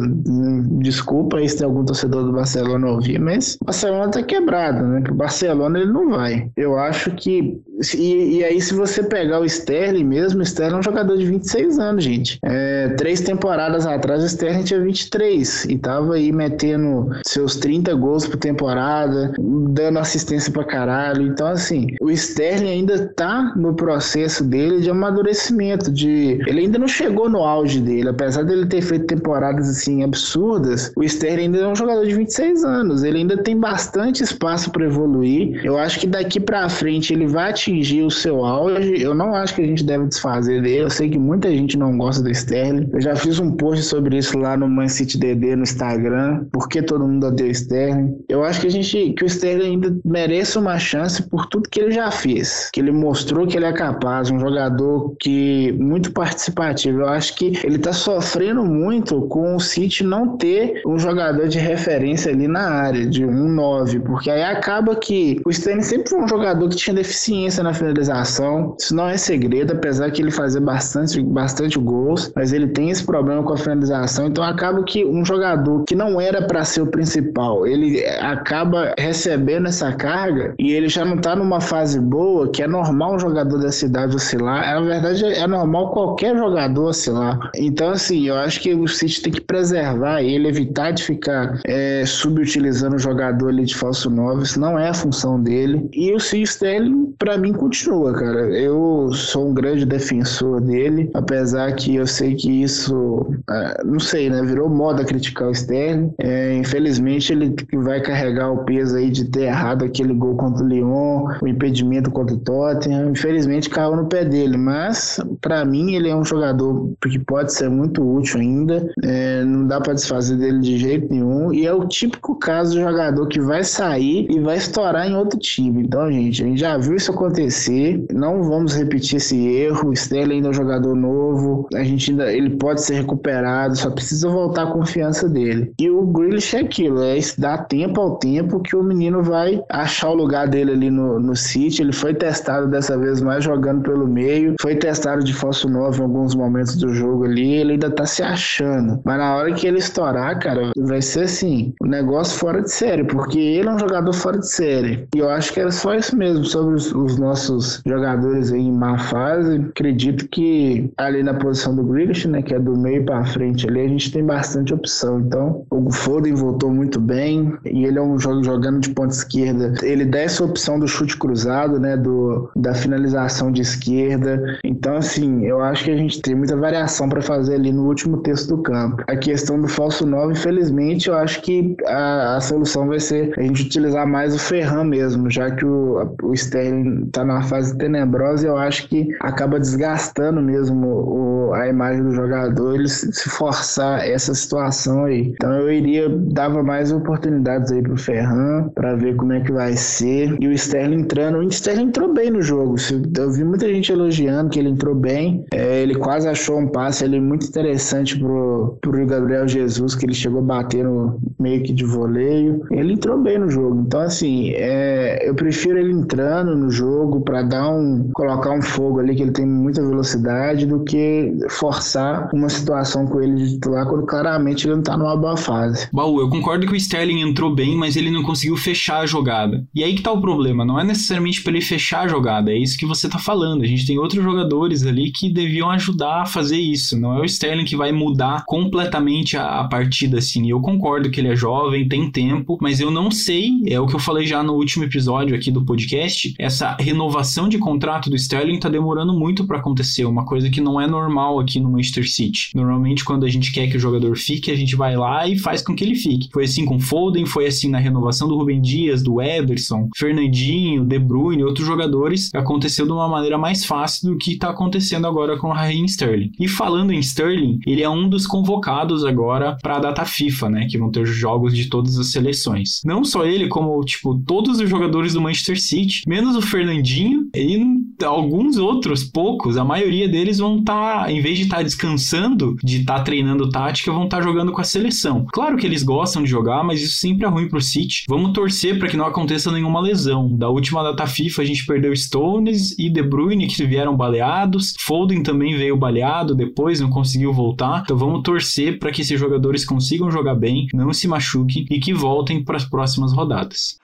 Desculpa 0.79 1.37
aí 1.37 1.47
se 1.47 1.57
tem 1.57 1.65
algum 1.65 1.85
torcedor 1.85 2.23
do 2.23 2.33
Barcelona 2.33 2.87
ouvir, 2.87 3.19
mas 3.19 3.57
o 3.61 3.65
Barcelona 3.65 4.11
tá 4.11 4.23
quebrado, 4.23 4.83
né? 4.83 5.03
O 5.09 5.13
Barcelona 5.13 5.79
ele 5.79 5.91
não 5.91 6.09
vai. 6.09 6.49
Eu 6.55 6.77
acho 6.77 7.11
que 7.11 7.61
e, 7.95 8.37
e, 8.37 8.43
aí, 8.43 8.59
se 8.59 8.73
você 8.73 9.03
pegar 9.03 9.39
o 9.39 9.45
Sterling 9.45 10.03
mesmo, 10.03 10.39
o 10.39 10.43
Sterling 10.43 10.75
é 10.75 10.79
um 10.79 10.83
jogador 10.83 11.15
de 11.15 11.25
26 11.25 11.77
anos, 11.77 12.03
gente. 12.03 12.39
É, 12.43 12.89
três 12.97 13.21
temporadas 13.21 13.85
atrás, 13.85 14.23
o 14.23 14.25
Sterling 14.25 14.63
tinha 14.63 14.81
23 14.81 15.65
e 15.65 15.77
tava 15.77 16.15
aí 16.15 16.31
metendo 16.31 17.09
seus 17.25 17.55
30 17.57 17.93
gols 17.93 18.25
por 18.25 18.37
temporada, 18.37 18.96
dando 19.37 19.99
assistência 19.99 20.51
pra 20.51 20.63
caralho. 20.63 21.23
Então, 21.23 21.47
assim, 21.47 21.87
o 22.01 22.09
Sterling 22.09 22.69
ainda 22.69 23.07
tá 23.15 23.53
no 23.55 23.73
processo 23.73 24.43
dele 24.43 24.81
de 24.81 24.89
amadurecimento, 24.89 25.91
de... 25.91 26.39
Ele 26.47 26.61
ainda 26.61 26.79
não 26.79 26.87
chegou 26.87 27.29
no 27.29 27.39
auge 27.39 27.79
dele, 27.79 28.09
apesar 28.09 28.43
dele 28.43 28.65
ter 28.65 28.81
feito 28.81 29.05
temporadas, 29.05 29.69
assim, 29.69 30.03
absurdas, 30.03 30.91
o 30.95 31.03
Sterling 31.03 31.43
ainda 31.43 31.57
é 31.59 31.67
um 31.67 31.75
jogador 31.75 32.05
de 32.05 32.13
26 32.13 32.63
anos, 32.63 33.03
ele 33.03 33.19
ainda 33.19 33.37
tem 33.37 33.57
bastante 33.57 34.23
espaço 34.23 34.71
para 34.71 34.85
evoluir. 34.85 35.63
Eu 35.63 35.77
acho 35.77 35.99
que 35.99 36.07
daqui 36.07 36.39
para 36.39 36.67
frente 36.69 37.13
ele 37.13 37.27
vai 37.27 37.49
atingir 37.49 38.03
o 38.03 38.11
seu 38.11 38.45
auge. 38.45 39.01
Eu 39.01 39.13
não 39.13 39.33
acho 39.33 39.55
que 39.55 39.61
a 39.61 39.65
gente 39.65 39.83
deve 39.83 40.05
desfazer 40.07 40.61
dele. 40.61 40.83
Eu 40.83 40.89
sei 40.89 41.09
que 41.09 41.17
muita 41.17 41.49
gente 41.49 41.77
não 41.77 41.97
gosta 41.97 42.21
do 42.21 42.29
Sterling. 42.29 42.89
Eu 42.93 43.01
já 43.01 43.15
fiz 43.15 43.39
um 43.39 43.51
post 43.51 43.83
sobre 43.83 44.17
isso 44.17 44.37
lá 44.37 44.55
no 44.55 44.67
Man 44.67 44.87
City 44.87 45.17
DD 45.17 45.55
no 45.55 45.63
Instagram. 45.63 46.45
Por 46.51 46.67
que 46.67 46.81
todo 46.81 47.07
mundo 47.07 47.27
odeia 47.27 47.49
o 47.49 47.51
Sterling? 47.51 48.17
Eu 48.29 48.43
acho 48.43 48.61
que 48.61 48.67
a 48.67 48.71
gente 48.71 48.86
que 48.87 49.23
o 49.23 49.25
Sterling 49.25 49.71
ainda 49.71 49.97
merece 50.05 50.57
uma 50.57 50.77
chance 50.79 51.21
por 51.23 51.45
tudo 51.47 51.69
que 51.69 51.79
ele 51.79 51.91
já 51.91 52.11
fez. 52.11 52.69
Que 52.71 52.79
ele 52.79 52.91
mostrou 52.91 53.47
que 53.47 53.57
ele 53.57 53.65
é 53.65 53.73
capaz, 53.73 54.29
um 54.29 54.39
jogador 54.39 55.15
que 55.19 55.71
muito 55.73 56.11
participativo. 56.11 57.01
Eu 57.01 57.09
acho 57.09 57.35
que 57.35 57.53
ele 57.63 57.77
tá 57.77 57.93
sofrendo 57.93 58.63
muito 58.63 59.21
com 59.23 59.55
o 59.55 59.59
City 59.59 60.03
não 60.03 60.37
ter 60.37 60.81
um 60.85 60.97
jogador 60.97 61.47
de 61.47 61.59
referência 61.59 62.31
ali 62.31 62.47
na 62.47 62.69
área, 62.69 63.05
de 63.05 63.25
um 63.25 63.49
9, 63.49 63.99
porque 64.01 64.29
aí 64.29 64.43
acaba 64.43 64.95
que 64.95 65.41
o 65.45 65.49
Sterling 65.49 65.81
sempre 65.81 66.09
foi 66.09 66.19
um 66.19 66.27
jogador 66.27 66.69
que 66.69 66.75
tinha 66.75 66.93
deficiência 66.93 67.63
na 67.63 67.73
finalização. 67.73 68.75
Isso 68.79 68.95
não 68.95 69.07
é 69.07 69.17
segredo, 69.17 69.73
apesar 69.73 70.11
que 70.11 70.21
ele 70.21 70.31
fazia 70.31 70.61
bastante, 70.61 71.21
bastante 71.21 71.79
gols, 71.79 72.31
mas 72.35 72.53
ele 72.53 72.67
tem 72.67 72.89
esse 72.89 73.03
problema 73.03 73.43
com 73.43 73.53
a 73.53 73.57
finalização. 73.57 74.27
Então 74.27 74.43
acaba 74.43 74.83
que 74.83 75.05
um 75.05 75.23
jogador 75.25 75.83
que 75.83 75.95
não 75.95 76.19
era 76.19 76.41
para 76.41 76.63
ser 76.63 76.81
o 76.81 76.87
principal, 76.87 77.65
ele 77.65 78.05
acaba 78.19 78.76
recebendo 78.97 79.67
essa 79.67 79.91
carga 79.91 80.53
e 80.59 80.71
ele 80.71 80.89
já 80.89 81.03
não 81.05 81.17
tá 81.17 81.35
numa 81.35 81.61
fase 81.61 81.99
boa, 81.99 82.49
que 82.49 82.63
é 82.63 82.67
normal 82.67 83.15
um 83.15 83.19
jogador 83.19 83.57
da 83.57 83.71
cidade 83.71 84.15
oscilar. 84.15 84.61
Na 84.61 84.81
verdade, 84.81 85.25
é 85.25 85.47
normal 85.47 85.91
qualquer 85.91 86.35
jogador 86.35 86.89
oscilar. 86.89 87.51
Então, 87.55 87.91
assim, 87.91 88.27
eu 88.27 88.35
acho 88.35 88.59
que 88.61 88.73
o 88.73 88.87
City 88.87 89.21
tem 89.21 89.33
que 89.33 89.41
preservar 89.41 90.21
ele, 90.21 90.47
evitar 90.47 90.91
de 90.91 91.03
ficar 91.03 91.59
é, 91.65 92.03
subutilizando 92.05 92.95
o 92.95 92.99
jogador 92.99 93.49
ali 93.49 93.65
de 93.65 93.75
falso 93.75 94.09
9. 94.09 94.43
Isso 94.43 94.59
não 94.59 94.77
é 94.77 94.89
a 94.89 94.93
função 94.93 95.41
dele. 95.41 95.89
E 95.93 96.13
o 96.13 96.17
Sterling, 96.17 97.13
para 97.17 97.37
mim, 97.37 97.53
continua, 97.53 98.13
cara. 98.13 98.49
Eu 98.57 99.09
sou 99.13 99.49
um 99.49 99.53
grande 99.53 99.85
defensor 99.85 100.61
dele, 100.61 101.09
apesar 101.13 101.73
que 101.73 101.95
eu 101.95 102.07
sei 102.07 102.35
que 102.35 102.63
isso, 102.63 103.27
é, 103.49 103.83
não 103.83 103.99
sei, 103.99 104.29
né? 104.29 104.41
Virou 104.43 104.69
moda 104.69 105.03
criticar 105.03 105.47
o 105.49 105.51
Sterling. 105.51 106.13
É, 106.19 106.55
infelizmente, 106.55 107.33
ele 107.33 107.55
vai 107.73 108.01
carregar 108.01 108.51
o 108.51 108.63
peso 108.67 108.97
aí 108.97 109.09
de 109.09 109.25
ter 109.25 109.45
errado 109.45 109.85
aquele 109.85 110.13
gol 110.13 110.35
contra 110.35 110.63
o 110.63 110.67
Lyon, 110.67 111.27
o 111.41 111.47
impedimento 111.47 112.11
contra 112.11 112.35
o 112.35 112.39
Tottenham. 112.39 113.11
Infelizmente, 113.11 113.69
caiu 113.69 113.95
no 113.95 114.05
pé 114.05 114.25
dele, 114.25 114.57
mas 114.57 115.19
para 115.41 115.63
mim, 115.65 115.95
ele 115.95 116.09
é 116.09 116.15
um 116.15 116.23
jogador 116.23 116.91
que 117.01 117.17
pode 117.19 117.53
ser 117.53 117.69
muito 117.69 118.03
útil 118.03 118.39
ainda. 118.39 118.91
É, 119.03 119.43
não 119.43 119.65
dá 119.65 119.79
para 119.79 119.93
desfazer 119.93 120.37
dele 120.37 120.59
de 120.59 120.77
jeito 120.77 121.11
nenhum. 121.11 121.53
E 121.53 121.65
é 121.65 121.73
o 121.73 121.87
típico 121.87 122.35
caso 122.35 122.73
de 122.73 122.81
jogador 122.81 123.25
que 123.27 123.39
vai 123.39 123.63
sair 123.63 124.27
e 124.29 124.39
vai 124.39 124.57
estourar 124.57 125.07
em 125.07 125.15
outro 125.15 125.39
time. 125.39 125.83
Então, 125.83 126.11
gente, 126.11 126.43
a 126.43 126.45
gente 126.45 126.59
já 126.59 126.77
viu 126.77 126.95
isso 126.95 127.11
acontecer 127.11 127.37
acontecer. 127.37 128.05
Não 128.11 128.43
vamos 128.43 128.75
repetir 128.75 129.17
esse 129.17 129.37
erro. 129.37 129.89
O 129.89 129.93
Sterling 129.93 130.35
ainda 130.35 130.47
é 130.47 130.51
um 130.51 130.53
jogador 130.53 130.95
novo. 130.95 131.67
A 131.73 131.83
gente 131.83 132.11
ainda, 132.11 132.33
ele 132.33 132.51
pode 132.51 132.81
ser 132.81 132.95
recuperado, 132.95 133.75
só 133.75 133.89
precisa 133.89 134.29
voltar 134.29 134.63
a 134.63 134.71
confiança 134.71 135.29
dele. 135.29 135.71
E 135.79 135.89
o 135.89 136.05
Grealish 136.05 136.55
é 136.55 136.61
aquilo, 136.61 137.01
é 137.01 137.17
dar 137.37 137.65
tempo 137.67 138.01
ao 138.01 138.17
tempo 138.17 138.56
que 138.59 138.75
o 138.75 138.83
menino 138.83 139.21
vai 139.23 139.61
achar 139.69 140.09
o 140.09 140.15
lugar 140.15 140.47
dele 140.47 140.71
ali 140.71 140.89
no, 140.89 141.19
no 141.19 141.35
City. 141.35 141.81
Ele 141.81 141.93
foi 141.93 142.13
testado 142.13 142.67
dessa 142.67 142.97
vez 142.97 143.21
mais 143.21 143.43
jogando 143.43 143.81
pelo 143.81 144.07
meio, 144.07 144.55
foi 144.61 144.75
testado 144.75 145.23
de 145.23 145.33
falso 145.33 145.69
9 145.69 145.99
em 145.99 146.03
alguns 146.03 146.35
momentos 146.35 146.75
do 146.75 146.93
jogo 146.93 147.25
ali. 147.25 147.53
Ele 147.53 147.73
ainda 147.73 147.89
tá 147.89 148.05
se 148.05 148.23
achando. 148.23 148.99
Mas 149.03 149.17
na 149.17 149.35
hora 149.35 149.53
que 149.53 149.67
ele 149.67 149.79
estourar, 149.79 150.39
cara, 150.39 150.71
vai 150.77 151.01
ser 151.01 151.23
assim, 151.23 151.73
um 151.81 151.87
negócio 151.87 152.37
fora 152.37 152.61
de 152.61 152.71
série, 152.71 153.03
porque 153.03 153.39
ele 153.39 153.67
é 153.67 153.71
um 153.71 153.79
jogador 153.79 154.13
fora 154.13 154.37
de 154.37 154.49
série. 154.49 155.07
E 155.15 155.19
eu 155.19 155.29
acho 155.29 155.53
que 155.53 155.59
era 155.59 155.71
só 155.71 155.93
isso 155.95 156.15
mesmo 156.15 156.43
sobre 156.45 156.75
os, 156.75 156.93
os 156.93 157.17
nossos 157.17 157.81
jogadores 157.85 158.51
em 158.51 158.71
má 158.71 158.97
fase. 158.97 159.57
Acredito 159.69 160.27
que 160.29 160.91
ali 160.97 161.23
na 161.23 161.33
posição 161.33 161.75
do 161.75 161.83
Grealish, 161.83 162.27
né, 162.27 162.41
que 162.41 162.53
é 162.53 162.59
do 162.59 162.77
meio 162.77 163.05
para 163.05 163.25
frente 163.25 163.67
ali, 163.67 163.81
a 163.81 163.87
gente 163.87 164.11
tem 164.11 164.23
bastante 164.23 164.73
opção. 164.73 165.19
Então, 165.19 165.65
o 165.69 165.91
Foden 165.91 166.33
voltou 166.33 166.71
muito 166.71 166.99
bem 166.99 167.53
e 167.65 167.85
ele 167.85 167.97
é 167.97 168.01
um 168.01 168.19
jogo 168.19 168.43
jogando 168.47 168.79
de 168.79 168.89
ponta 168.91 169.13
esquerda. 169.13 169.73
Ele 169.83 170.05
dá 170.05 170.19
essa 170.19 170.43
opção 170.43 170.79
do 170.79 170.87
chute 170.87 171.17
cruzado, 171.17 171.79
né, 171.79 171.97
do 171.97 172.49
da 172.55 172.73
finalização 172.73 173.51
de 173.51 173.61
esquerda. 173.61 174.57
Então, 174.63 174.95
assim, 174.95 175.45
eu 175.45 175.59
acho 175.61 175.83
que 175.83 175.91
a 175.91 175.97
gente 175.97 176.21
tem 176.21 176.33
muita 176.33 176.55
variação 176.55 177.09
para 177.09 177.21
fazer 177.21 177.55
ali 177.55 177.71
no 177.71 177.85
último 177.85 178.17
terço 178.17 178.47
do 178.47 178.61
campo. 178.61 179.03
A 179.07 179.15
questão 179.15 179.59
do 179.61 179.67
falso 179.67 180.05
9, 180.05 180.33
infelizmente, 180.33 181.09
eu 181.09 181.15
acho 181.15 181.41
que 181.41 181.75
a, 181.85 182.37
a 182.37 182.41
solução 182.41 182.87
vai 182.87 182.99
ser 182.99 183.33
a 183.37 183.41
gente 183.41 183.63
utilizar 183.63 184.07
mais 184.07 184.33
o 184.33 184.39
Ferran 184.39 184.85
mesmo, 184.85 185.29
já 185.29 185.51
que 185.51 185.65
o, 185.65 186.15
o 186.23 186.33
Sterling 186.33 187.05
está 187.07 187.25
numa 187.25 187.43
fase 187.43 187.77
tenebrosa, 187.77 188.47
eu 188.47 188.57
acho 188.57 188.87
que 188.87 189.09
acaba 189.19 189.59
desgastando 189.59 190.41
mesmo 190.41 190.87
o, 190.87 191.53
a 191.53 191.67
imagem 191.67 192.03
do 192.03 192.11
jogador 192.11 192.75
ele 192.75 192.87
se 192.87 193.29
forçar 193.29 194.07
essa 194.07 194.33
situação 194.33 195.05
aí. 195.05 195.33
Então 195.33 195.51
eu 195.53 195.71
iria 195.71 196.07
dava 196.09 196.63
mais 196.63 196.91
oportunidades 196.91 197.71
aí 197.71 197.81
pro 197.81 197.97
Ferran 197.97 198.36
para 198.75 198.95
ver 198.95 199.15
como 199.15 199.33
é 199.33 199.39
que 199.39 199.51
vai 199.51 199.73
ser. 199.73 200.35
E 200.39 200.47
o 200.47 200.51
Sterling 200.51 201.01
entrando, 201.01 201.37
o 201.37 201.43
Sterling 201.43 201.85
entrou 201.85 202.13
bem 202.13 202.29
no 202.29 202.41
jogo. 202.41 202.75
Eu 203.17 203.31
vi 203.31 203.43
muita 203.43 203.67
gente 203.67 203.91
elogiando 203.91 204.49
que 204.49 204.59
ele 204.59 204.69
entrou 204.69 204.95
bem. 204.95 205.45
É, 205.53 205.81
ele 205.81 205.95
quase 205.95 206.27
achou 206.27 206.59
um 206.59 206.67
passe 206.67 207.03
ali 207.03 207.19
muito 207.19 207.45
interessante 207.45 208.17
pro, 208.17 208.77
pro 208.81 209.05
Gabriel 209.05 209.47
Jesus, 209.47 209.95
que 209.95 210.05
ele 210.05 210.13
chegou 210.13 210.39
a 210.39 210.43
bater 210.43 210.83
no 210.83 211.19
meio 211.39 211.63
que 211.63 211.73
de 211.73 211.85
voleio. 211.85 212.63
Ele 212.71 212.93
entrou 212.93 213.21
bem 213.21 213.37
no 213.37 213.49
jogo. 213.49 213.83
Então, 213.85 214.01
assim, 214.01 214.51
é, 214.55 215.27
eu 215.27 215.35
prefiro 215.35 215.77
ele 215.77 215.91
entrando 215.91 216.55
no 216.55 216.69
jogo 216.69 217.21
para 217.21 217.41
dar 217.43 217.69
um. 217.69 218.09
colocar 218.13 218.51
um 218.51 218.61
fogo 218.61 218.99
ali, 218.99 219.15
que 219.15 219.21
ele 219.21 219.31
tem 219.31 219.45
muita 219.45 219.81
velocidade, 219.81 220.65
do 220.65 220.83
que 220.83 221.33
forçar 221.49 222.29
uma 222.33 222.49
situação 222.49 223.05
com 223.05 223.21
ele 223.21 223.35
de 223.35 223.53
titular 223.53 223.87
quando 223.87 224.05
claramente 224.05 224.67
ele 224.67 224.75
não 224.75 224.83
tá 224.83 224.97
numa 224.97 225.15
boa 225.15 225.37
fase. 225.37 225.87
Baú, 225.91 226.19
eu 226.19 226.29
concordo 226.29 226.65
que 226.65 226.73
o 226.73 226.75
Sterling 226.75 227.21
entrou 227.21 227.53
bem, 227.53 227.75
mas 227.75 227.95
ele 227.95 228.11
não 228.11 228.16
conseguiu 228.23 228.57
fechar 228.57 228.99
a 228.99 229.05
jogada. 229.05 229.65
E 229.73 229.83
aí 229.83 229.95
que 229.95 230.01
tá 230.01 230.11
o 230.11 230.21
problema, 230.21 230.65
não 230.65 230.79
é 230.79 230.83
necessariamente 230.83 231.41
para 231.41 231.53
ele 231.53 231.61
fechar 231.61 232.01
a 232.01 232.07
jogada, 232.07 232.51
é 232.51 232.57
isso 232.57 232.77
que 232.77 232.85
você 232.85 233.09
tá 233.09 233.19
falando. 233.19 233.63
A 233.63 233.67
gente 233.67 233.85
tem 233.85 233.97
outros 233.97 234.23
jogadores 234.23 234.85
ali 234.85 235.11
que 235.11 235.29
deviam 235.29 235.69
ajudar 235.71 236.21
a 236.21 236.25
fazer 236.25 236.59
isso. 236.59 236.99
Não 236.99 237.17
é 237.17 237.21
o 237.21 237.25
Sterling 237.25 237.65
que 237.65 237.75
vai 237.75 237.91
mudar 237.91 238.43
completamente 238.45 239.37
a, 239.37 239.61
a 239.61 239.67
partida 239.67 240.17
assim. 240.17 240.49
Eu 240.49 240.59
concordo 240.61 241.09
que 241.09 241.19
ele 241.19 241.29
é 241.29 241.35
jovem, 241.35 241.87
tem 241.87 242.09
tempo, 242.09 242.57
mas 242.61 242.79
eu 242.79 242.91
não 242.91 243.11
sei, 243.11 243.51
é 243.65 243.79
o 243.79 243.87
que 243.87 243.95
eu 243.95 243.99
falei 243.99 244.25
já 244.25 244.41
no 244.43 244.53
último 244.53 244.83
episódio 244.83 245.35
aqui 245.35 245.51
do 245.51 245.63
podcast, 245.63 246.33
essa 246.39 246.75
renovação 246.79 247.47
de 247.47 247.57
contrato 247.57 248.09
do 248.09 248.15
Sterling 248.15 248.59
tá 248.59 248.69
demorando 248.69 249.13
muito 249.13 249.45
para 249.45 249.59
acontecer, 249.59 250.05
uma 250.05 250.25
coisa 250.25 250.49
que 250.49 250.61
não 250.61 250.79
é 250.79 250.87
normal 250.87 251.39
aqui 251.39 251.59
no 251.59 251.71
Manchester 251.71 252.09
City. 252.09 252.51
Normalmente 252.55 253.05
quando 253.05 253.25
a 253.25 253.29
gente 253.29 253.51
quer 253.51 253.67
que 253.67 253.77
o 253.77 253.79
jogador 253.79 254.15
fique, 254.17 254.51
a 254.51 254.55
gente 254.55 254.75
vai 254.75 254.95
lá 254.95 255.27
e 255.27 255.37
faz 255.37 255.61
com 255.61 255.75
que 255.75 255.83
ele 255.83 255.95
fique. 255.95 256.29
Foi 256.31 256.43
assim 256.43 256.65
com 256.65 256.79
Foden, 256.79 257.25
foi 257.25 257.47
assim 257.47 257.69
na 257.69 257.79
renovação 257.79 258.06
do 258.27 258.37
Rubem 258.37 258.61
Dias, 258.61 259.03
do 259.03 259.21
Ederson, 259.21 259.89
Fernandinho, 259.95 260.85
De 260.85 260.99
Bruyne, 260.99 261.43
outros 261.43 261.65
jogadores, 261.65 262.29
aconteceu 262.33 262.85
de 262.85 262.91
uma 262.91 263.07
maneira 263.07 263.37
mais 263.37 263.65
fácil 263.65 264.11
do 264.11 264.17
que 264.17 264.33
está 264.33 264.49
acontecendo 264.49 265.07
agora 265.07 265.37
com 265.37 265.49
o 265.49 265.53
Raheem 265.53 265.85
Sterling. 265.85 266.31
E 266.39 266.47
falando 266.47 266.91
em 266.91 266.99
Sterling, 266.99 267.59
ele 267.65 267.83
é 267.83 267.89
um 267.89 268.09
dos 268.09 268.25
convocados 268.25 269.05
agora 269.05 269.57
para 269.61 269.77
a 269.77 269.79
data 269.79 270.05
FIFA, 270.05 270.49
né, 270.49 270.67
que 270.69 270.77
vão 270.77 270.91
ter 270.91 271.05
jogos 271.05 271.55
de 271.55 271.65
todas 271.69 271.97
as 271.97 272.11
seleções. 272.11 272.81
Não 272.85 273.03
só 273.03 273.25
ele, 273.25 273.47
como 273.47 273.79
tipo 273.83 274.17
todos 274.25 274.59
os 274.59 274.69
jogadores 274.69 275.13
do 275.13 275.21
Manchester 275.21 275.59
City, 275.59 276.01
menos 276.07 276.35
o 276.35 276.41
Fernandinho 276.41 277.29
e 277.35 277.57
alguns 278.03 278.57
outros, 278.57 279.03
poucos, 279.03 279.57
a 279.57 279.63
maioria 279.63 280.07
deles 280.07 280.37
vão 280.37 280.59
estar, 280.59 281.03
tá, 281.03 281.11
em 281.11 281.21
vez 281.21 281.37
de 281.37 281.43
estar 281.43 281.57
tá 281.57 281.63
descansando, 281.63 282.55
de 282.63 282.81
estar 282.81 282.99
tá 282.99 283.03
treinando 283.03 283.49
tática, 283.49 283.91
vão 283.91 284.05
estar 284.05 284.17
tá 284.17 284.23
jogando 284.23 284.51
com 284.51 284.61
a 284.61 284.63
seleção. 284.63 285.25
Claro 285.31 285.57
que 285.57 285.65
eles 285.65 285.83
gostam 285.83 286.23
de 286.23 286.29
jogar, 286.29 286.63
mas 286.63 286.81
isso 286.81 286.99
sempre 286.99 287.25
é 287.25 287.29
ruim 287.29 287.47
pro 287.47 287.61
City. 287.61 287.96
Vamos 288.07 288.33
torcer 288.33 288.77
para 288.77 288.87
que 288.87 288.97
não 288.97 289.05
aconteça 289.05 289.51
nenhuma 289.51 289.81
lesão. 289.81 290.27
Da 290.37 290.49
última 290.49 290.83
data 290.83 291.07
FIFA 291.07 291.41
a 291.41 291.45
gente 291.45 291.65
perdeu 291.65 291.95
Stones 291.95 292.77
e 292.77 292.89
De 292.89 293.01
Bruyne 293.01 293.47
que 293.47 293.65
vieram 293.65 293.95
baleados. 293.95 294.73
Foden 294.79 295.23
também 295.23 295.55
veio 295.55 295.77
baleado 295.77 296.35
depois, 296.35 296.79
não 296.79 296.89
conseguiu 296.89 297.33
voltar. 297.33 297.81
Então 297.83 297.97
vamos 297.97 298.23
torcer 298.23 298.79
para 298.79 298.91
que 298.91 299.01
esses 299.01 299.19
jogadores 299.19 299.65
consigam 299.65 300.11
jogar 300.11 300.35
bem, 300.35 300.67
não 300.73 300.93
se 300.93 301.07
machuquem 301.07 301.65
e 301.69 301.79
que 301.79 301.93
voltem 301.93 302.43
para 302.43 302.57
as 302.57 302.65
próximas 302.65 303.13
rodadas. 303.13 303.77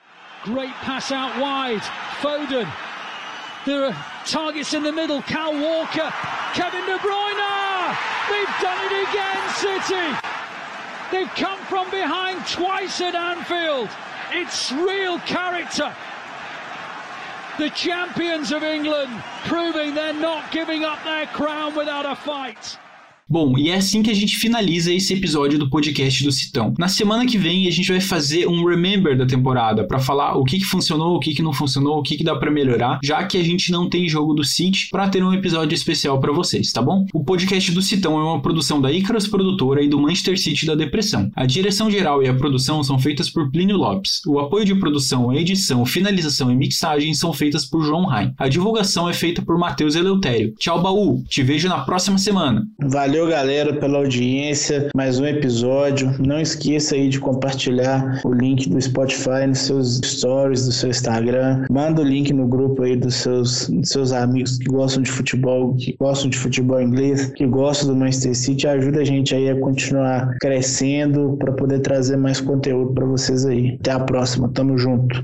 Great 0.46 0.74
pass 0.86 1.12
out 1.12 1.32
wide. 1.40 1.82
Foden. 2.22 2.68
There 3.66 3.86
are 3.86 3.96
targets 4.26 4.74
in 4.74 4.84
the 4.84 4.92
middle. 4.92 5.22
Cal 5.22 5.54
Walker. 5.54 6.12
Kevin 6.54 6.86
De 6.86 7.00
Bruyne. 7.00 7.96
They've 8.30 8.56
done 8.62 8.78
it 8.86 9.08
again, 9.08 9.40
City. 9.56 10.33
They've 11.14 11.30
come 11.36 11.60
from 11.66 11.92
behind 11.92 12.44
twice 12.48 13.00
at 13.00 13.14
Anfield. 13.14 13.88
It's 14.32 14.72
real 14.72 15.20
character. 15.20 15.96
The 17.60 17.70
champions 17.70 18.52
of 18.52 18.64
England 18.64 19.24
proving 19.46 19.94
they're 19.94 20.12
not 20.12 20.52
giving 20.52 20.84
up 20.84 21.04
their 21.04 21.28
crown 21.28 21.76
without 21.76 22.08
a 22.08 22.16
fight. 22.16 22.80
Bom, 23.30 23.58
e 23.58 23.70
é 23.70 23.76
assim 23.76 24.04
que 24.04 24.12
a 24.12 24.14
gente 24.14 24.36
finaliza 24.36 24.94
esse 24.94 25.14
episódio 25.14 25.58
do 25.58 25.70
podcast 25.70 26.24
do 26.24 26.32
Citão. 26.32 26.74
Na 26.78 26.88
semana 26.88 27.26
que 27.26 27.38
vem 27.38 27.68
a 27.68 27.72
gente 27.72 27.90
vai 27.90 28.02
fazer 28.02 28.48
um 28.48 28.66
remember 28.66 29.18
da 29.18 29.26
temporada 29.26 29.88
para 29.88 30.00
falar 30.00 30.36
o 30.36 30.44
que, 30.44 30.60
que 30.60 30.66
funcionou, 30.66 31.16
o 31.16 31.20
que, 31.20 31.34
que 31.34 31.42
não 31.42 31.54
funcionou, 31.54 32.00
o 32.00 32.04
que, 32.04 32.18
que 32.18 32.24
dá 32.24 32.36
para 32.36 32.52
melhorar, 32.52 33.00
já 33.04 33.24
que 33.24 33.38
a 33.38 33.44
gente 33.44 33.72
não 33.72 33.90
tem 33.90 34.10
jogo 34.10 34.34
do 34.34 34.44
City 34.44 34.90
para 34.92 35.08
ter 35.08 35.24
um 35.24 35.34
episódio 35.34 35.74
especial 35.74 36.20
para 36.20 36.34
vocês, 36.34 36.72
tá 36.72 36.82
bom? 36.82 37.06
O 37.14 37.24
podcast 37.24 37.72
do 37.72 37.82
Citão 37.82 38.20
é 38.20 38.24
uma 38.24 38.42
produção 38.42 38.82
da 38.82 38.92
Icarus 38.92 39.28
Produtora 39.28 39.82
e 39.82 39.88
do 39.88 40.00
Manchester 40.00 40.38
City 40.38 40.66
da 40.66 40.76
Depressão. 40.76 41.32
A 41.36 41.46
direção 41.46 41.90
geral 41.90 42.22
e 42.22 42.28
a 42.28 42.34
produção 42.34 42.84
são 42.84 43.00
feitas 43.00 43.30
por 43.30 43.50
Plínio 43.52 43.78
Lopes. 43.78 44.22
O 44.28 44.38
apoio 44.40 44.66
de 44.66 44.76
produção, 44.76 45.34
edição, 45.34 45.86
finalização 45.86 46.52
e 46.52 46.56
mixagem 46.56 47.14
são 47.14 47.32
feitas 47.32 47.66
por 47.66 47.84
João 47.84 48.06
Rain. 48.06 48.34
A 48.38 48.50
divulgação 48.50 49.10
é 49.10 49.14
feita 49.14 49.42
por 49.42 49.58
Matheus 49.58 49.96
Eleutério. 49.96 50.54
Tchau, 50.60 50.82
baú. 50.82 51.24
Te 51.30 51.42
vejo 51.42 51.70
na 51.70 51.80
próxima 51.80 52.18
semana. 52.18 52.64
Valeu 52.80 53.13
Valeu, 53.14 53.28
galera, 53.28 53.72
pela 53.76 54.00
audiência. 54.00 54.90
Mais 54.96 55.20
um 55.20 55.26
episódio. 55.28 56.16
Não 56.18 56.42
esqueça 56.42 56.96
aí 56.96 57.10
de 57.10 57.20
compartilhar 57.20 58.20
o 58.26 58.34
link 58.34 58.68
do 58.68 58.82
Spotify 58.82 59.46
nos 59.48 59.60
seus 59.60 60.02
stories, 60.04 60.66
do 60.66 60.72
seu 60.72 60.90
Instagram. 60.90 61.64
Manda 61.70 62.02
o 62.02 62.04
link 62.04 62.34
no 62.34 62.48
grupo 62.48 62.82
aí 62.82 62.96
dos 62.96 63.14
seus, 63.14 63.70
dos 63.70 63.90
seus 63.90 64.12
amigos 64.12 64.58
que 64.58 64.66
gostam 64.66 65.04
de 65.04 65.12
futebol, 65.12 65.76
que 65.76 65.96
gostam 66.02 66.28
de 66.28 66.40
futebol 66.40 66.82
inglês, 66.82 67.28
que 67.28 67.46
gostam 67.46 67.90
do 67.90 67.96
Manchester 67.96 68.36
City. 68.36 68.68
Ajuda 68.68 69.02
a 69.02 69.06
gente 69.06 69.36
aí 69.36 69.48
a 69.48 69.60
continuar 69.60 70.36
crescendo 70.42 71.38
para 71.38 71.52
poder 71.52 71.82
trazer 71.82 72.18
mais 72.18 72.42
conteúdo 72.42 72.96
para 72.96 73.06
vocês 73.06 73.46
aí. 73.46 73.78
Até 73.80 73.92
a 73.92 74.00
próxima. 74.00 74.50
Tamo 74.50 74.76
junto. 74.76 75.24